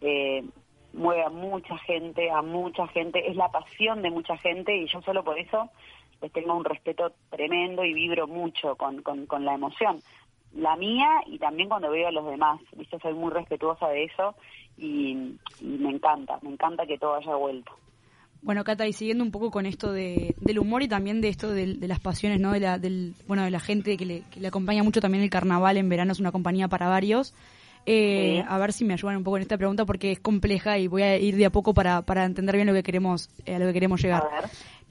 [0.00, 0.44] eh,
[0.92, 5.02] mueve a mucha gente, a mucha gente, es la pasión de mucha gente y yo
[5.02, 5.70] solo por eso
[6.20, 10.00] les tengo un respeto tremendo y vibro mucho con, con, con la emoción.
[10.56, 12.98] La mía y también cuando veo a los demás, ¿viste?
[13.00, 14.34] soy muy respetuosa de eso
[14.78, 15.10] y,
[15.60, 17.72] y me encanta, me encanta que todo haya vuelto.
[18.42, 21.50] Bueno, Cata, y siguiendo un poco con esto de, del humor y también de esto
[21.50, 22.52] del- de, las pasiones, ¿no?
[22.52, 25.30] De la, del, bueno, de la gente que le, que le acompaña mucho también el
[25.30, 27.32] carnaval en verano, es una compañía para varios.
[27.86, 28.46] Eh, Sí.
[28.48, 31.02] A ver si me ayudan un poco en esta pregunta porque es compleja y voy
[31.02, 33.66] a ir de a poco para, para entender bien lo que queremos, eh, a lo
[33.66, 34.22] que queremos llegar.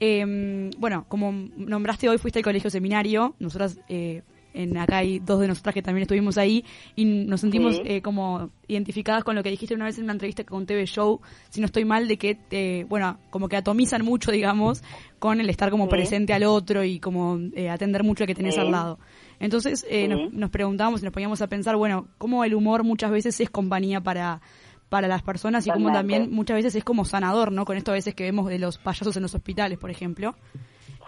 [0.00, 3.34] Eh, bueno, como nombraste hoy, fuiste al colegio seminario.
[3.38, 4.22] Nosotras, eh,
[4.54, 6.64] en acá hay dos de nosotras que también estuvimos ahí
[6.96, 7.82] y nos sentimos Sí.
[7.84, 11.20] eh, como identificadas con lo que dijiste una vez en una entrevista con TV Show,
[11.50, 14.82] si no estoy mal, de que, eh, bueno, como que atomizan mucho, digamos,
[15.18, 15.90] con el estar como Sí.
[15.90, 18.60] presente al otro y como eh, atender mucho al que tenés Sí.
[18.60, 18.98] al lado.
[19.40, 23.10] Entonces eh, nos, nos preguntábamos y nos poníamos a pensar, bueno, cómo el humor muchas
[23.10, 24.40] veces es compañía para
[24.90, 27.64] para las personas y como también muchas veces es como sanador, ¿no?
[27.64, 30.36] Con esto a veces que vemos de los payasos en los hospitales, por ejemplo.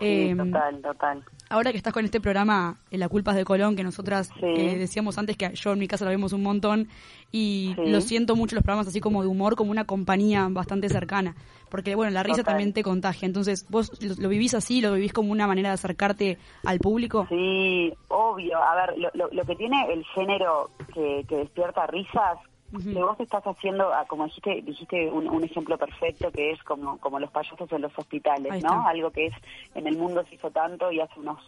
[0.01, 1.25] Eh, total, total.
[1.49, 4.47] Ahora que estás con este programa, eh, La culpa es de Colón, que nosotras Sí.
[4.47, 6.89] eh, decíamos antes que yo en mi casa lo vemos un montón
[7.33, 7.91] y Sí.
[7.91, 11.35] lo siento mucho los programas así como de humor, como una compañía bastante cercana.
[11.69, 13.27] Porque, bueno, la risa también te contagia.
[13.27, 14.81] Entonces, ¿vos lo, lo vivís así?
[14.81, 17.27] ¿Lo vivís como una manera de acercarte al público?
[17.29, 18.57] Sí, obvio.
[18.63, 22.39] A ver, lo, lo, lo que tiene el género que, que despierta risas,
[22.71, 26.99] Que vos estás haciendo, ah, como dijiste, dijiste un, un ejemplo perfecto que es como,
[26.99, 28.87] como los payasos en los hospitales, ¿no?
[28.87, 29.35] Algo que es
[29.75, 31.39] en el mundo se hizo tanto y hace unos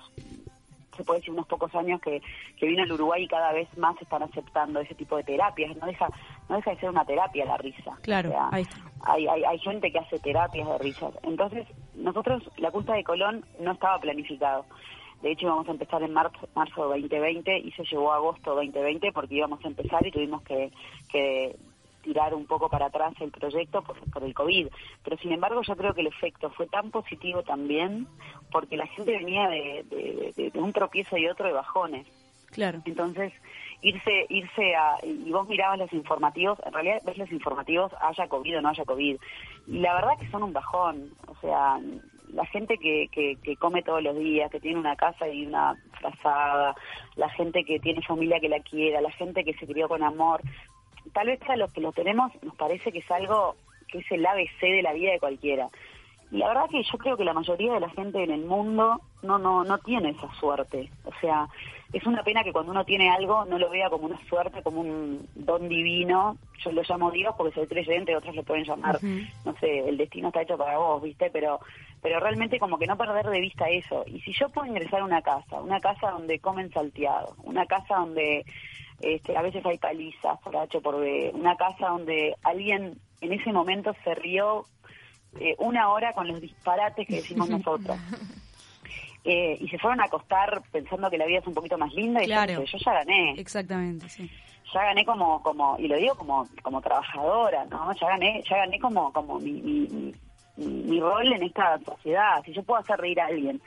[0.98, 2.20] se puede decir unos pocos años que,
[2.58, 5.76] que vino al Uruguay y cada vez más están aceptando ese tipo de terapias.
[5.76, 6.08] No deja,
[6.48, 7.96] no deja de ser una terapia la risa.
[8.02, 8.76] Claro, O sea, ahí está.
[9.04, 11.14] hay, hay, hay gente que hace terapias de risas.
[11.22, 14.66] Entonces, nosotros, la culpa de Colón no estaba planificado.
[15.22, 19.12] De hecho, íbamos a empezar en marzo, marzo 2020 y se llevó a agosto 2020
[19.12, 20.70] porque íbamos a empezar y tuvimos que,
[21.10, 21.56] que
[22.02, 24.68] tirar un poco para atrás el proyecto por, por el COVID.
[25.04, 28.06] Pero sin embargo, yo creo que el efecto fue tan positivo también
[28.52, 32.06] porque la gente venía de, de- de- de un tropiezo y otro de bajones.
[32.50, 32.80] Claro.
[32.86, 33.32] Entonces,
[33.82, 35.04] irse irse a...
[35.04, 38.84] Y vos mirabas los informativos, en realidad ves los informativos, haya COVID o no haya
[38.86, 39.16] COVID.
[39.66, 41.10] Y la verdad que son un bajón.
[41.26, 41.78] O sea,
[42.32, 45.76] la gente que, que, que come todos los días, que tiene una casa y una
[45.98, 46.74] frazada,
[47.16, 50.42] la gente que tiene familia que la quiera, la gente que se crió con amor,
[51.12, 53.56] tal vez a los que lo tenemos nos parece que es algo
[53.88, 55.68] que es el ABC de la vida de cualquiera.
[56.30, 59.00] y la verdad que yo creo que la mayoría de la gente en el mundo
[59.22, 61.48] no no no tiene esa suerte o sea
[61.92, 64.80] es una pena que cuando uno tiene algo no lo vea como una suerte como
[64.80, 66.36] un don divino.
[66.62, 68.98] Yo lo llamo Dios porque soy creyente otros lo pueden llamar.
[69.02, 71.60] No sé el destino está hecho para vos viste pero
[72.02, 74.04] pero realmente como que no perder de vista eso.
[74.06, 77.96] Y si yo puedo ingresar a una casa una casa donde comen salteado una casa
[77.96, 78.44] donde
[79.00, 83.52] este, a veces hay palizas por H por B, una casa donde alguien en ese
[83.52, 84.64] momento se rió
[85.38, 87.96] eh, una hora con los disparates que decimos nosotros.
[89.30, 92.22] Eh, y se fueron a acostar pensando que la vida es un poquito más linda
[92.22, 92.54] y Claro.
[92.54, 94.30] yo, yo ya gané Exactamente, sí.
[94.72, 98.78] ya gané como como y lo digo como como trabajadora no ya gané ya gané
[98.80, 100.14] como como mi, mi,
[100.58, 103.60] mi- rol en esta sociedad si yo puedo hacer reír a alguien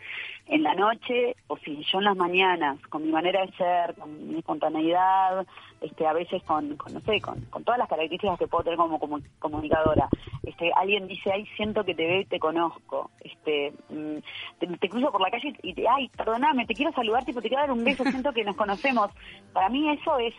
[0.48, 4.28] en la noche o si yo en las mañanas con mi manera de ser con
[4.30, 5.46] mi espontaneidad
[5.80, 8.78] este a veces con, con no sé con, con todas las características que puedo tener
[8.78, 10.10] como, como comunicadora
[10.44, 14.18] este alguien dice ay siento que te veo y te conozco este mm,
[14.60, 17.48] te, te cruzo por la calle y te ay perdóname te quiero saludar tipo te
[17.48, 19.10] quiero dar un beso siento que nos conocemos
[19.54, 20.34] para mí eso es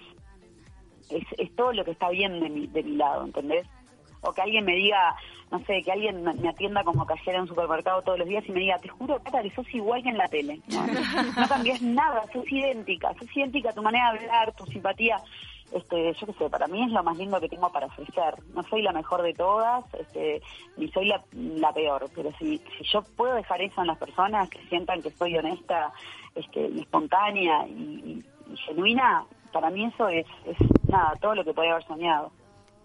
[1.08, 3.66] es, es todo lo que está bien de mi, de mi lado, ¿entendés?
[4.22, 5.14] O que alguien me diga,
[5.50, 8.52] no sé, que alguien me atienda como cajera en un supermercado todos los días y
[8.52, 10.60] me diga, te juro, Cata, que sos igual que en la tele.
[10.68, 15.20] No, no cambias nada, sos idéntica, sos idéntica, tu manera de hablar, tu simpatía.
[15.72, 18.34] Este, yo qué sé, para mí es lo más lindo que tengo para ofrecer.
[18.54, 20.42] No soy la mejor de todas, este,
[20.76, 24.50] ni soy la, la peor, pero si, si yo puedo dejar eso en las personas,
[24.50, 25.90] que sientan que soy honesta,
[26.34, 30.56] este, y espontánea y, y- y genuina, para mí eso es, es
[30.88, 32.30] nada, todo lo que podía haber soñado.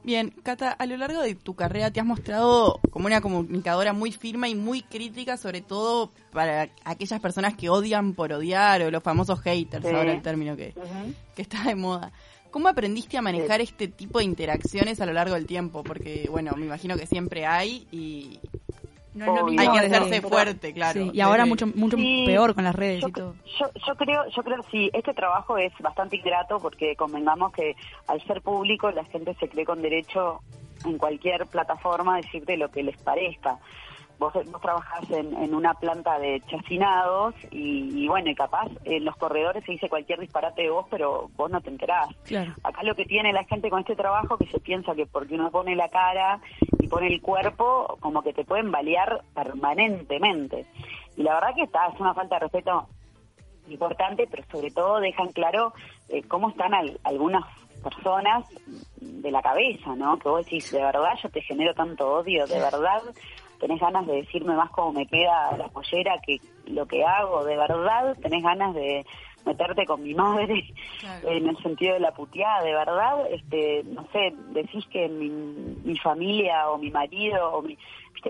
[0.03, 4.11] Bien, Cata, a lo largo de tu carrera te has mostrado como una comunicadora muy
[4.13, 9.03] firme y muy crítica, sobre todo para aquellas personas que odian por odiar o los
[9.03, 9.93] famosos haters, Sí.
[9.93, 10.73] ahora el término que,
[11.35, 12.13] que está de moda.
[12.51, 15.83] ¿Cómo aprendiste a manejar este tipo de interacciones a lo largo del tiempo?
[15.83, 18.39] Porque, bueno, me imagino que siempre hay y
[19.17, 19.45] No es lo Obvio.
[19.45, 21.01] mismo hay que hacerse fuerte, claro.
[21.01, 23.35] Sí, y ahora mucho mucho Sí, peor con las redes yo, y todo.
[23.59, 27.75] Yo, yo creo, yo creo sí, este trabajo es bastante ingrato porque convengamos que
[28.07, 30.41] al ser público la gente se cree con derecho
[30.85, 33.57] en cualquier plataforma a decirte lo que les parezca.
[34.19, 39.05] Vos, vos trabajás en, en una planta de chacinados y, y bueno, y capaz en
[39.05, 42.07] los corredores se dice cualquier disparate de vos, pero vos no te enterás.
[42.25, 42.53] Claro.
[42.63, 45.51] Acá lo que tiene la gente con este trabajo que se piensa que porque uno
[45.51, 46.39] pone la cara
[46.79, 50.65] y pone el cuerpo, como que te pueden balear permanentemente.
[51.15, 52.87] Y la verdad que está, es una falta de respeto
[53.69, 55.73] importante, pero sobre todo dejan claro
[56.09, 57.43] eh, cómo están al- algunas
[57.83, 58.45] personas
[58.99, 60.17] de la cabeza, ¿no?
[60.17, 63.01] Que vos decís, de verdad yo te genero tanto odio, de verdad
[63.59, 67.55] tenés ganas de decirme más cómo me queda la pollera que lo que hago, de
[67.57, 69.05] verdad tenés ganas de
[69.45, 70.65] meterte con mi madre
[70.99, 71.29] Claro.
[71.29, 75.97] en el sentido de la puteada, de verdad, este, no sé, decís que mi, mi
[75.97, 77.77] familia o mi marido o mi,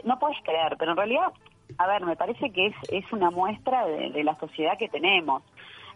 [0.04, 1.32] no puedes creer, pero en realidad,
[1.80, 5.42] a ver, me parece que es, es una muestra de, de la sociedad que tenemos.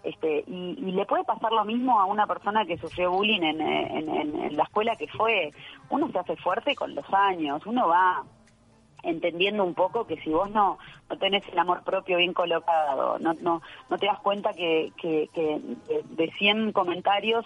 [0.04, 3.62] Este, y, y le puede pasar lo mismo a una persona que sufrió bullying en,
[3.62, 5.52] en- en- en la escuela que fue.
[5.92, 8.24] Uno se hace fuerte con los años, uno va
[9.04, 10.78] entendiendo un poco que si vos no,
[11.10, 15.30] no tenés el amor propio bien colocado, no, no, no te das cuenta que, que,
[15.34, 17.46] de, de 100 comentarios,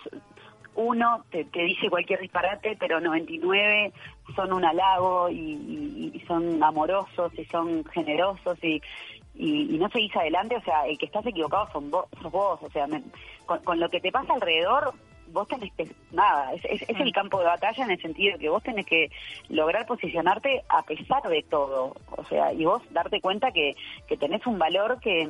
[0.75, 3.93] uno te, dice cualquier disparate, pero 99
[4.35, 8.81] son un halago y, son amorosos y son generosos y,
[9.35, 12.69] y, no seguís adelante, o sea, el que estás equivocado son vos, sos vos, o
[12.71, 13.03] sea, me-
[13.45, 14.93] con lo que te pasa alrededor,
[15.35, 18.39] vos tenés que, nada, es, es, es el campo de batalla en el sentido de
[18.39, 19.11] que vos tenés que
[19.49, 23.75] lograr posicionarte a pesar de todo, o sea, y vos darte cuenta que,
[24.07, 25.29] que tenés un valor que,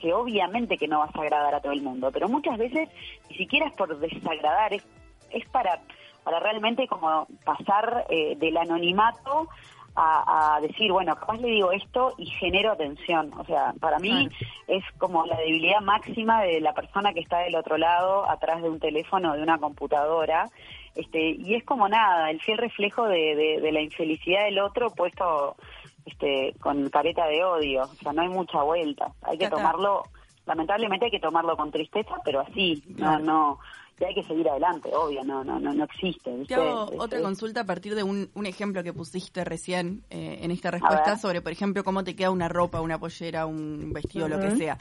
[0.00, 2.88] que obviamente que no vas a agradar a todo el mundo, pero muchas veces
[3.30, 4.84] ni siquiera es por desagradar, es,
[5.30, 5.80] es para,
[6.24, 9.48] para realmente como pasar eh, del anonimato
[9.96, 13.32] a, a decir, bueno, capaz le digo esto y genero atención.
[13.38, 14.28] O sea, para mí
[14.68, 18.68] es como la debilidad máxima de la persona que está del otro lado, atrás de
[18.68, 20.48] un teléfono, de una computadora.
[20.94, 24.90] Este, y es como nada, el fiel reflejo de, de- de la infelicidad del otro
[24.90, 25.56] puesto
[26.04, 27.82] este, con careta de odio.
[27.82, 29.12] O sea, no hay mucha vuelta.
[29.22, 30.02] Hay que tomarlo,
[30.46, 33.58] lamentablemente hay que tomarlo con tristeza, pero así, no, no,
[33.98, 36.30] y hay que seguir adelante, obvio, no, no, no, no existe.
[36.30, 36.54] Te ¿viste?
[36.54, 40.38] hago Es- otra es- consulta a partir de un, un ejemplo que pusiste recién eh,
[40.42, 44.28] en esta respuesta sobre, por ejemplo, cómo te queda una ropa, una pollera, un vestido,
[44.28, 44.76] lo que sea.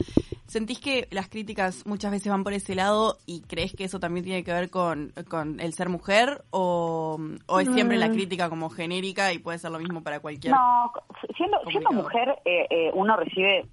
[0.47, 4.23] ¿Sentís que las críticas muchas veces van por ese lado y crees que eso también
[4.25, 8.11] tiene que ver con, con el ser mujer o, o es siempre la Mm.
[8.11, 10.53] crítica como genérica y puede ser lo mismo para cualquier...
[10.53, 10.91] No,
[11.35, 13.65] siendo, siendo mujer, eh, eh, uno recibe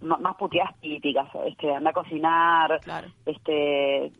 [0.00, 3.08] más puteadas típicas, este, anda a cocinar, Claro.
[3.26, 4.12] este, es-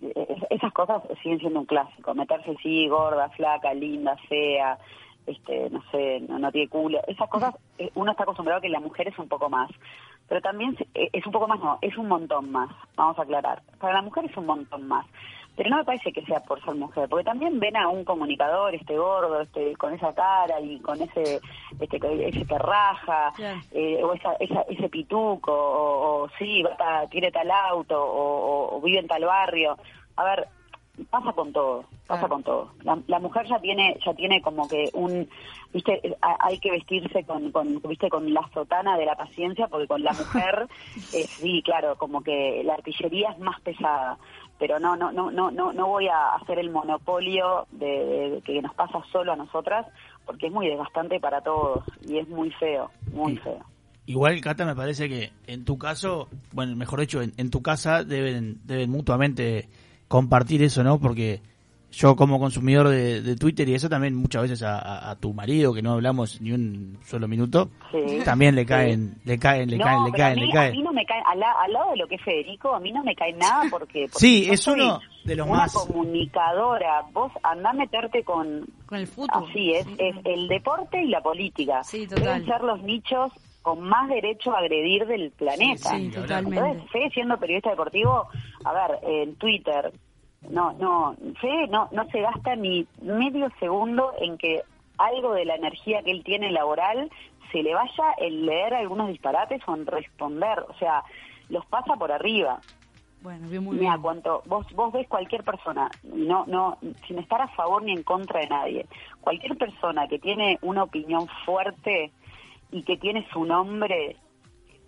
[0.50, 4.78] esas cosas siguen siendo un clásico, meterse así, gorda, flaca, linda, fea,
[5.26, 7.00] este, no sé, no, no tiene culo.
[7.06, 9.70] Esas cosas, eh, uno está acostumbrado a que la mujer es un poco más.
[10.28, 13.62] Pero también eh, es un poco más, no, es un montón más, vamos a aclarar.
[13.78, 15.06] Para la mujer es un montón más.
[15.56, 18.74] Pero no me parece que sea por ser mujer, porque también ven a un comunicador,
[18.74, 21.40] este gordo, este con esa cara y con ese
[21.78, 21.96] este
[22.28, 23.32] ese que raja,
[23.70, 28.06] eh, o esa, esa- ese pituco, o, o sí, va tiene tal auto, o,
[28.72, 29.76] o- o vive en tal barrio.
[30.16, 30.48] A ver,
[31.10, 32.70] pasa con todo, pasa con todo.
[32.82, 35.28] La, la mujer ya tiene, ya tiene como que un,
[35.72, 39.86] viste, ha- hay que vestirse con, con, viste, con la sotana de la paciencia, porque
[39.88, 40.66] con la mujer,
[41.12, 44.18] eh, sí, claro, como que la artillería es más pesada.
[44.58, 48.40] Pero no, no, no, no, no, no voy a hacer el monopolio de, de- de
[48.42, 49.86] que nos pasa solo a nosotras,
[50.24, 53.64] porque es muy desgastante para todos y es muy feo, muy feo.
[54.06, 58.04] Igual, Cata, me parece que en tu caso, bueno, mejor dicho, en, en tu casa
[58.04, 59.68] deben, deben mutuamente
[60.08, 60.98] compartir eso, ¿no?
[61.00, 61.40] Porque
[61.96, 65.32] yo como consumidor de, de Twitter y eso también muchas veces a, a- a tu
[65.32, 68.18] marido, que no hablamos ni un solo minuto, Sí.
[68.24, 68.66] también le Sí.
[68.68, 70.72] caen, le caen, le no, caen, le pero a caen, mí, le a caen.
[70.72, 72.92] mí no me cae, al, la- al lado de lo que es Federico, a mí
[72.92, 74.06] no me cae nada porque...
[74.12, 78.66] porque Sí, es uno de los una más- comunicadora, vos andá a meterte con...
[78.86, 79.44] Con el fútbol.
[79.50, 79.94] Así es, Sí.
[79.98, 81.82] es el deporte y la política.
[81.84, 82.24] Sí, total.
[82.24, 83.32] Deben ser los nichos
[83.62, 85.90] con más derecho a agredir del planeta.
[85.96, 86.58] Sí, totalmente.
[86.58, 88.26] Entonces, Fede siendo periodista deportivo,
[88.64, 89.90] a ver, en Twitter,
[90.50, 94.62] no, no, Fede no, no se gasta ni medio segundo en que
[94.98, 97.10] algo de la energía que él tiene laboral
[97.50, 101.02] se le vaya en leer algunos disparates o en responder, o sea,
[101.48, 102.60] los pasa por arriba.
[103.22, 104.02] Bueno, bien, muy Mira, bien.
[104.02, 106.76] cuanto vos vos ves cualquier persona, no no
[107.06, 108.86] sin estar a favor ni en contra de nadie,
[109.20, 112.12] cualquier persona que tiene una opinión fuerte
[112.70, 114.16] y que tiene su nombre,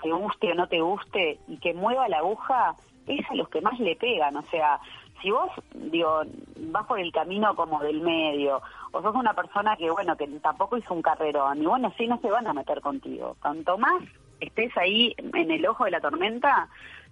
[0.03, 2.75] te guste o no te guste, y que mueva la aguja,
[3.07, 4.37] es a los que más le pegan.
[4.37, 4.81] O sea,
[5.21, 6.23] si vos, digo,
[6.57, 8.61] vas por el camino como del medio,
[8.93, 12.19] o sos una persona que, bueno, que tampoco hizo un carrerón, y bueno, sí, no
[12.21, 13.37] se van a meter contigo.
[13.41, 14.03] Cuanto más
[14.41, 16.69] estés ahí en el ojo de la tormenta,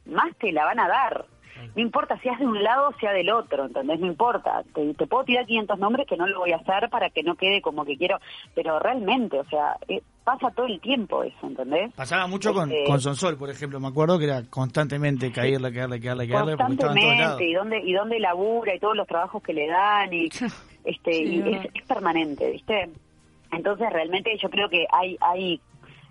[0.06, 1.26] más te la van a dar.
[1.74, 4.00] No importa si es de un lado o sea del otro, ¿entendés?
[4.00, 4.62] No importa.
[4.74, 7.34] Te, te puedo tirar 500 nombres que no lo voy a hacer para que no
[7.36, 8.18] quede como que quiero,
[8.54, 11.92] pero realmente, o sea, eh, pasa todo el tiempo eso, ¿entendés?
[11.94, 16.00] Pasaba mucho con, Este- con Sonsol, por ejemplo, me acuerdo que era constantemente caerle, caerle,
[16.00, 16.56] caerle, caerle.
[16.56, 20.26] Constantemente, y dónde, y dónde labura y todos los trabajos que le dan, y
[20.84, 22.88] este Sí, y es, es permanente, ¿viste?
[23.52, 25.60] Entonces realmente yo creo que hay hay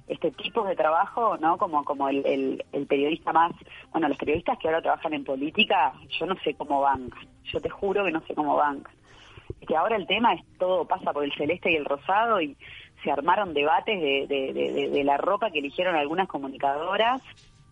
[0.08, 1.58] este tipos de trabajo, ¿no?
[1.58, 3.52] Como como el, el, el periodista más,
[3.92, 7.10] bueno, los periodistas que ahora trabajan en política, yo no sé cómo van,
[7.46, 8.84] yo te juro que no sé cómo van.
[9.68, 12.56] Que ahora el tema es todo pasa por el celeste y el rosado y
[13.04, 17.22] se armaron debates de, de, de- de- de la ropa que eligieron algunas comunicadoras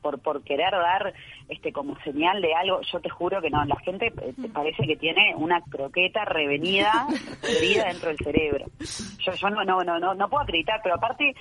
[0.01, 1.13] por por querer dar
[1.49, 4.85] este como señal de algo yo te juro que no la gente eh, te parece
[4.87, 7.07] que tiene una croqueta revenida
[7.43, 11.35] herida dentro del cerebro yo yo no no no no no puedo acreditar pero aparte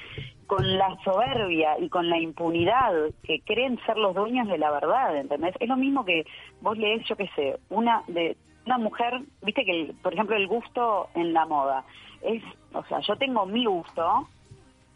[0.46, 2.92] con la soberbia y con la impunidad
[3.22, 5.54] que creen ser los dueños de la verdad ¿entendés?
[5.60, 6.24] es lo mismo que
[6.60, 8.36] vos lees yo qué sé una de
[8.66, 11.84] una mujer viste que el- por ejemplo el gusto en la moda
[12.22, 12.42] es
[12.74, 14.28] o sea yo tengo mi gusto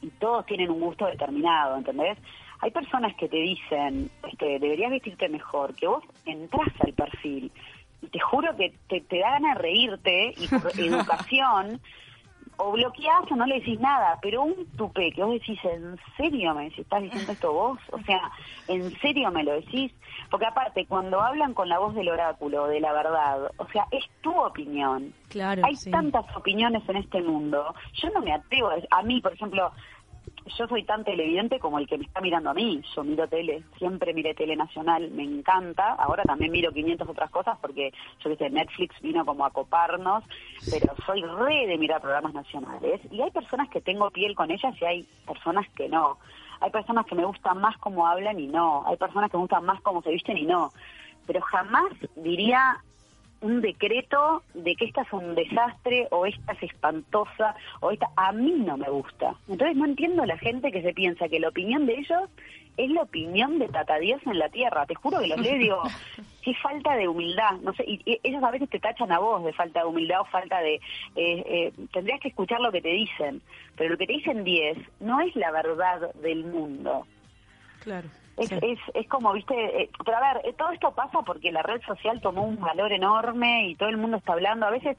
[0.03, 2.19] y todos tienen un gusto determinado, ¿entendés?
[2.65, 7.53] Hay personas que te dicen, este, deberías vestirte mejor, que vos entras al perfil
[8.01, 11.79] y te juro que te, te da ganas de reírte y por educación
[12.57, 16.55] o bloqueás o no le decís nada, pero un tupé que vos decís, ¿en serio
[16.55, 17.79] me decís, estás diciendo esto vos?
[17.93, 18.31] O sea,
[18.69, 19.93] ¿en serio me lo decís?
[20.31, 24.05] Porque aparte, cuando hablan con la voz del oráculo, de la verdad, o sea, es
[24.23, 25.13] tu opinión.
[25.29, 25.91] Claro, Hay sí.
[25.91, 27.75] tantas opiniones en este mundo.
[27.95, 29.71] Yo no me atrevo a, a mí, por ejemplo,
[30.47, 32.83] yo soy tan televidente como el que me está mirando a mí.
[32.95, 35.95] Yo miro tele, siempre miré tele nacional, me encanta.
[35.95, 37.93] Ahora también miro 500 otras cosas porque,
[38.23, 40.25] yo qué sé, Netflix vino como a coparnos,
[40.71, 43.01] pero soy re de mirar programas nacionales.
[43.11, 46.19] Y hay personas que tengo piel con ellas y hay personas que no.
[46.61, 48.85] Hay personas que me gustan más cómo hablan y no.
[48.87, 50.71] Hay personas que me gustan más cómo se visten y no.
[51.27, 52.83] Pero jamás diría
[53.41, 58.33] un decreto de que esta es un desastre o esta es espantosa o esta a
[58.33, 59.35] mí no me gusta.
[59.49, 62.31] Entonces no entiendo a la gente que se piensa que la opinión de ellos
[62.77, 64.87] es la opinión de Tata Dios en la tierra.
[64.87, 65.83] Te juro que los leo digo,
[66.43, 67.53] qué falta de humildad.
[67.63, 70.23] No sé, y, y ellos a veces te tachan a vos de falta de humildad
[70.23, 70.75] o falta de...
[70.75, 70.81] eh,
[71.17, 73.43] eh, tendrías que escuchar lo que te dicen,
[73.77, 77.07] pero lo que te dicen 10 no es la verdad del mundo.
[77.85, 78.09] Claro.
[78.37, 78.57] Es, Sí.
[78.63, 81.81] es, es como, viste, eh, pero a ver, eh, todo esto pasa porque la red
[81.83, 84.67] social tomó un valor enorme y todo el mundo está hablando.
[84.67, 84.97] A veces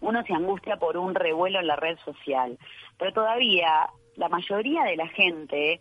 [0.00, 2.58] uno se angustia por un revuelo en la red social,
[2.98, 5.80] pero todavía la mayoría de la gente,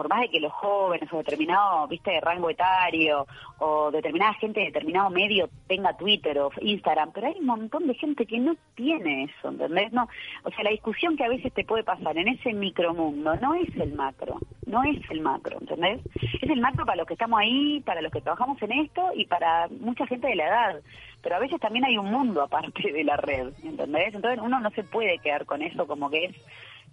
[0.00, 3.26] por más de que los jóvenes o determinado, viste, rango etario
[3.58, 7.92] o determinada gente de determinado medio tenga Twitter o Instagram, pero hay un montón de
[7.92, 9.92] gente que no tiene eso, ¿entendés?
[9.92, 10.08] No,
[10.44, 13.68] o sea, la discusión que a veces te puede pasar en ese micromundo no es
[13.76, 16.00] el macro, no es el macro, ¿entendés?
[16.40, 19.26] Es el macro para los que estamos ahí, para los que trabajamos en esto y
[19.26, 20.80] para mucha gente de la edad.
[21.20, 24.14] Pero a veces también hay un mundo aparte de la red, ¿entendés?
[24.14, 26.36] Entonces uno no se puede quedar con eso como que es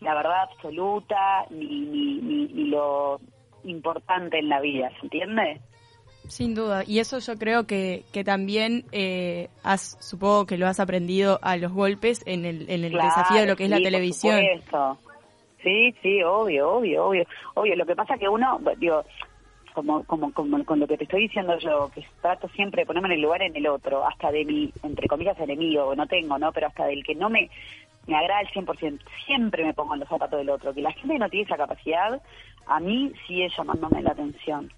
[0.01, 3.19] la verdad absoluta ni, ni, ni, ni lo
[3.63, 5.59] importante en la vida, ¿se entiende?
[6.27, 10.79] Sin duda, y eso yo creo que, que también eh, has, supongo que lo has
[10.81, 13.77] aprendido a los golpes en el, en el Claro, desafío de lo que es la
[13.77, 14.39] sí, por televisión.
[14.41, 14.97] supuesto.
[15.63, 17.25] Sí, sí, obvio, obvio, obvio.
[17.55, 19.03] Obvio, lo que pasa que uno, digo,
[19.73, 23.07] como, como, como con lo que te estoy diciendo yo, que trato siempre de ponerme
[23.09, 26.51] en el lugar en el otro, hasta de mi, entre comillas, enemigo, no tengo, ¿no?
[26.51, 27.49] Pero hasta del que no me,
[28.07, 30.73] me agrada al 100%, siempre me pongo en los zapatos del otro.
[30.73, 32.21] Que la gente que no tiene esa capacidad,
[32.65, 34.71] a mí sigue llamándome la atención.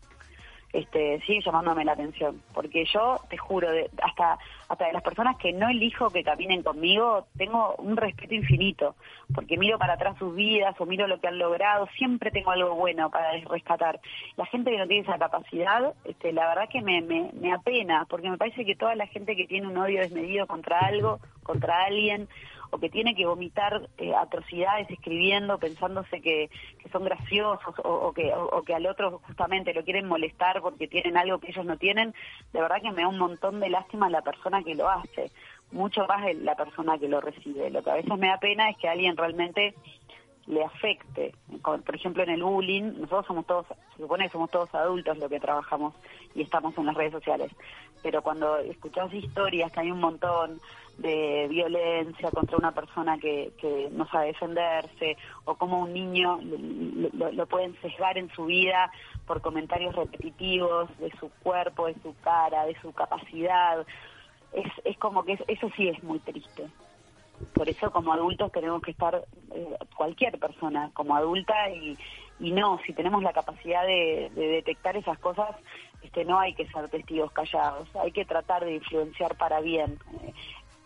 [0.71, 4.37] Este, sigue llamándome la atención, porque yo te juro, de, hasta
[4.69, 8.95] hasta de las personas que no elijo que caminen conmigo, tengo un respeto infinito,
[9.33, 12.75] porque miro para atrás sus vidas o miro lo que han logrado, siempre tengo algo
[12.75, 13.99] bueno para rescatar.
[14.37, 18.05] La gente que no tiene esa capacidad, este, la verdad que me, me, me apena,
[18.07, 21.85] porque me parece que toda la gente que tiene un odio desmedido contra algo, contra
[21.85, 22.27] alguien,
[22.71, 26.49] o que tiene que vomitar eh, atrocidades escribiendo, pensándose que,
[26.91, 31.17] son graciosos o, que, o, o que al otro justamente lo quieren molestar porque tienen
[31.17, 32.13] algo que ellos no tienen,
[32.51, 35.31] de verdad que me da un montón de lástima la persona que lo hace,
[35.71, 37.69] mucho más la persona que lo recibe.
[37.69, 39.75] Lo que a veces me da pena es que alguien realmente
[40.49, 41.33] le afecte.
[41.63, 45.29] Por ejemplo, en el bullying, nosotros somos todos, se supone que somos todos adultos los
[45.29, 45.93] que trabajamos
[46.35, 47.51] y estamos en las redes sociales,
[48.03, 50.59] pero cuando escuchamos historias, que hay un montón
[50.97, 56.39] de violencia contra una persona que, que no sabe defenderse, o como un niño
[57.13, 58.91] lo, lo- pueden sesgar en su vida
[59.25, 63.85] por comentarios repetitivos de su cuerpo, de su cara, de su capacidad,
[64.51, 66.67] es, es como que es- eso sí es muy triste.
[67.53, 69.23] Por eso como adultos tenemos que estar,
[69.53, 71.97] eh, cualquier persona como adulta y,
[72.39, 75.55] no, si tenemos la capacidad de, de detectar esas cosas,
[76.01, 79.99] este, no hay que ser testigos callados, hay que tratar de influenciar para bien.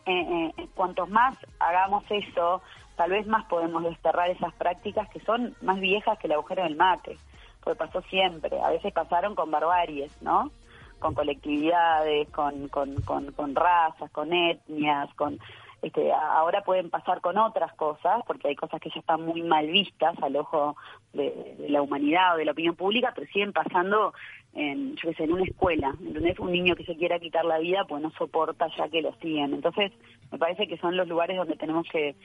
[0.06, 2.62] Eh, eh, eh, cuantos más hagamos eso,
[2.96, 6.76] tal vez más podemos desterrar esas prácticas que son más viejas que el agujero del
[6.76, 7.18] mate,
[7.64, 10.52] porque pasó siempre, a veces pasaron con barbaries, ¿no?
[11.00, 15.40] Con colectividades, con, con, con razas, con etnias, con
[15.84, 19.68] este, ahora pueden pasar con otras cosas, porque hay cosas que ya están muy mal
[19.68, 20.76] vistas al ojo
[21.12, 24.14] de, de la humanidad o de la opinión pública, pero siguen pasando
[24.54, 26.40] en, yo qué sé, en una escuela, ¿entendés?
[26.40, 29.54] Un niño que se quiera quitar la vida, pues no soporta ya que lo siguen.
[29.54, 29.92] Entonces,
[30.32, 32.16] me parece que son los lugares donde tenemos que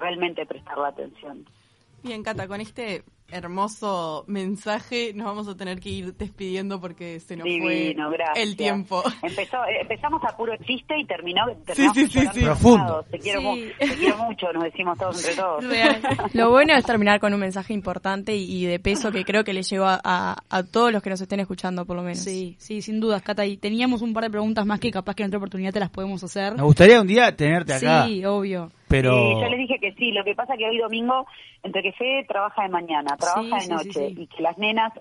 [0.00, 1.46] realmente prestar la atención.
[2.06, 7.34] Bien, Cata, con este hermoso mensaje nos vamos a tener que ir despidiendo porque se
[7.36, 8.46] nos Divino, fue gracias.
[8.46, 9.02] el tiempo.
[9.22, 12.40] Empezó, eh, empezamos a puro chiste y terminó, terminamos sí, sí.
[12.44, 13.04] Profundo.
[13.10, 13.46] Te quiero, Sí.
[13.46, 13.56] mu-
[13.88, 15.64] te quiero mucho, nos decimos todos entre todos.
[16.34, 19.52] Lo bueno es terminar con un mensaje importante y, y de peso que creo que
[19.52, 22.20] le llegó a, a- a todos los que nos estén escuchando, por lo menos.
[22.20, 23.44] Sí, sí, sin dudas, Cata.
[23.44, 25.90] Y teníamos un par de preguntas más que capaz que en otra oportunidad te las
[25.90, 26.54] podemos hacer.
[26.56, 28.70] Me gustaría un día tenerte acá, Sí, obvio.
[28.88, 31.26] Pero Sí, yo les dije que sí, lo que pasa que hoy domingo,
[31.62, 34.14] entre que Fede trabaja de mañana, trabaja Sí, de sí, sí, noche, sí.
[34.22, 34.92] y que las nenas,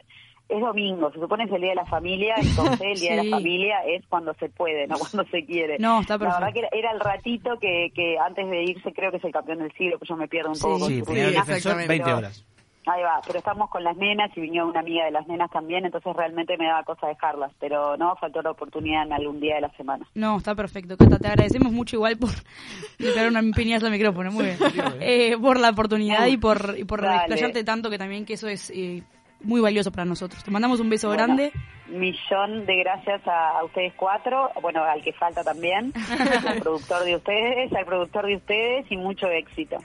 [0.47, 3.15] es domingo, se supone es el día de la familia, y con Fede el día
[3.15, 5.77] de la familia es cuando se puede, no cuando se quiere.
[5.79, 6.53] No, está La verdad perfecto.
[6.53, 9.59] que era, era el ratito que, que antes de irse creo que es el campeón
[9.59, 10.61] del siglo, que yo me pierdo un Sí.
[10.61, 11.13] poco con sí, su.
[11.13, 11.87] Defensor, exactamente.
[11.89, 12.45] 20 horas.
[12.87, 15.85] Ahí va, pero estamos con las nenas y vino una amiga de las nenas también,
[15.85, 19.61] entonces realmente me daba cosa dejarlas, pero no, faltó la oportunidad en algún día de
[19.61, 20.05] la semana.
[20.13, 21.17] No, está perfecto, Cata.
[21.17, 22.29] Te agradecemos mucho igual por
[22.97, 24.57] pegaron una piñazo al micrófono, muy bien.
[24.99, 27.17] Eh, por la oportunidad y por, y por Dale.
[27.17, 29.01] explayarte tanto que también que eso es eh,
[29.41, 30.43] muy valioso para nosotros.
[30.43, 31.51] Te mandamos un beso Bueno, grande.
[31.87, 35.91] Millón de gracias a, a ustedes cuatro, bueno, al que falta también,
[36.47, 39.77] al productor de ustedes, al productor de ustedes y mucho éxito.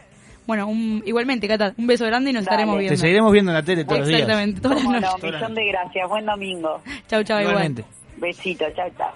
[0.47, 2.55] Bueno, un- igualmente, Cata, un beso grande y nos Dale.
[2.57, 2.97] estaremos Te viendo.
[3.01, 4.21] seguiremos viendo en la tele todos los días.
[4.23, 5.23] Exactamente, todas las noches.
[5.33, 6.81] millón de gracias, buen domingo.
[7.09, 7.43] Chau, chau, igual.
[7.55, 7.85] Igualmente.
[8.17, 9.13] Besito, chao, chao.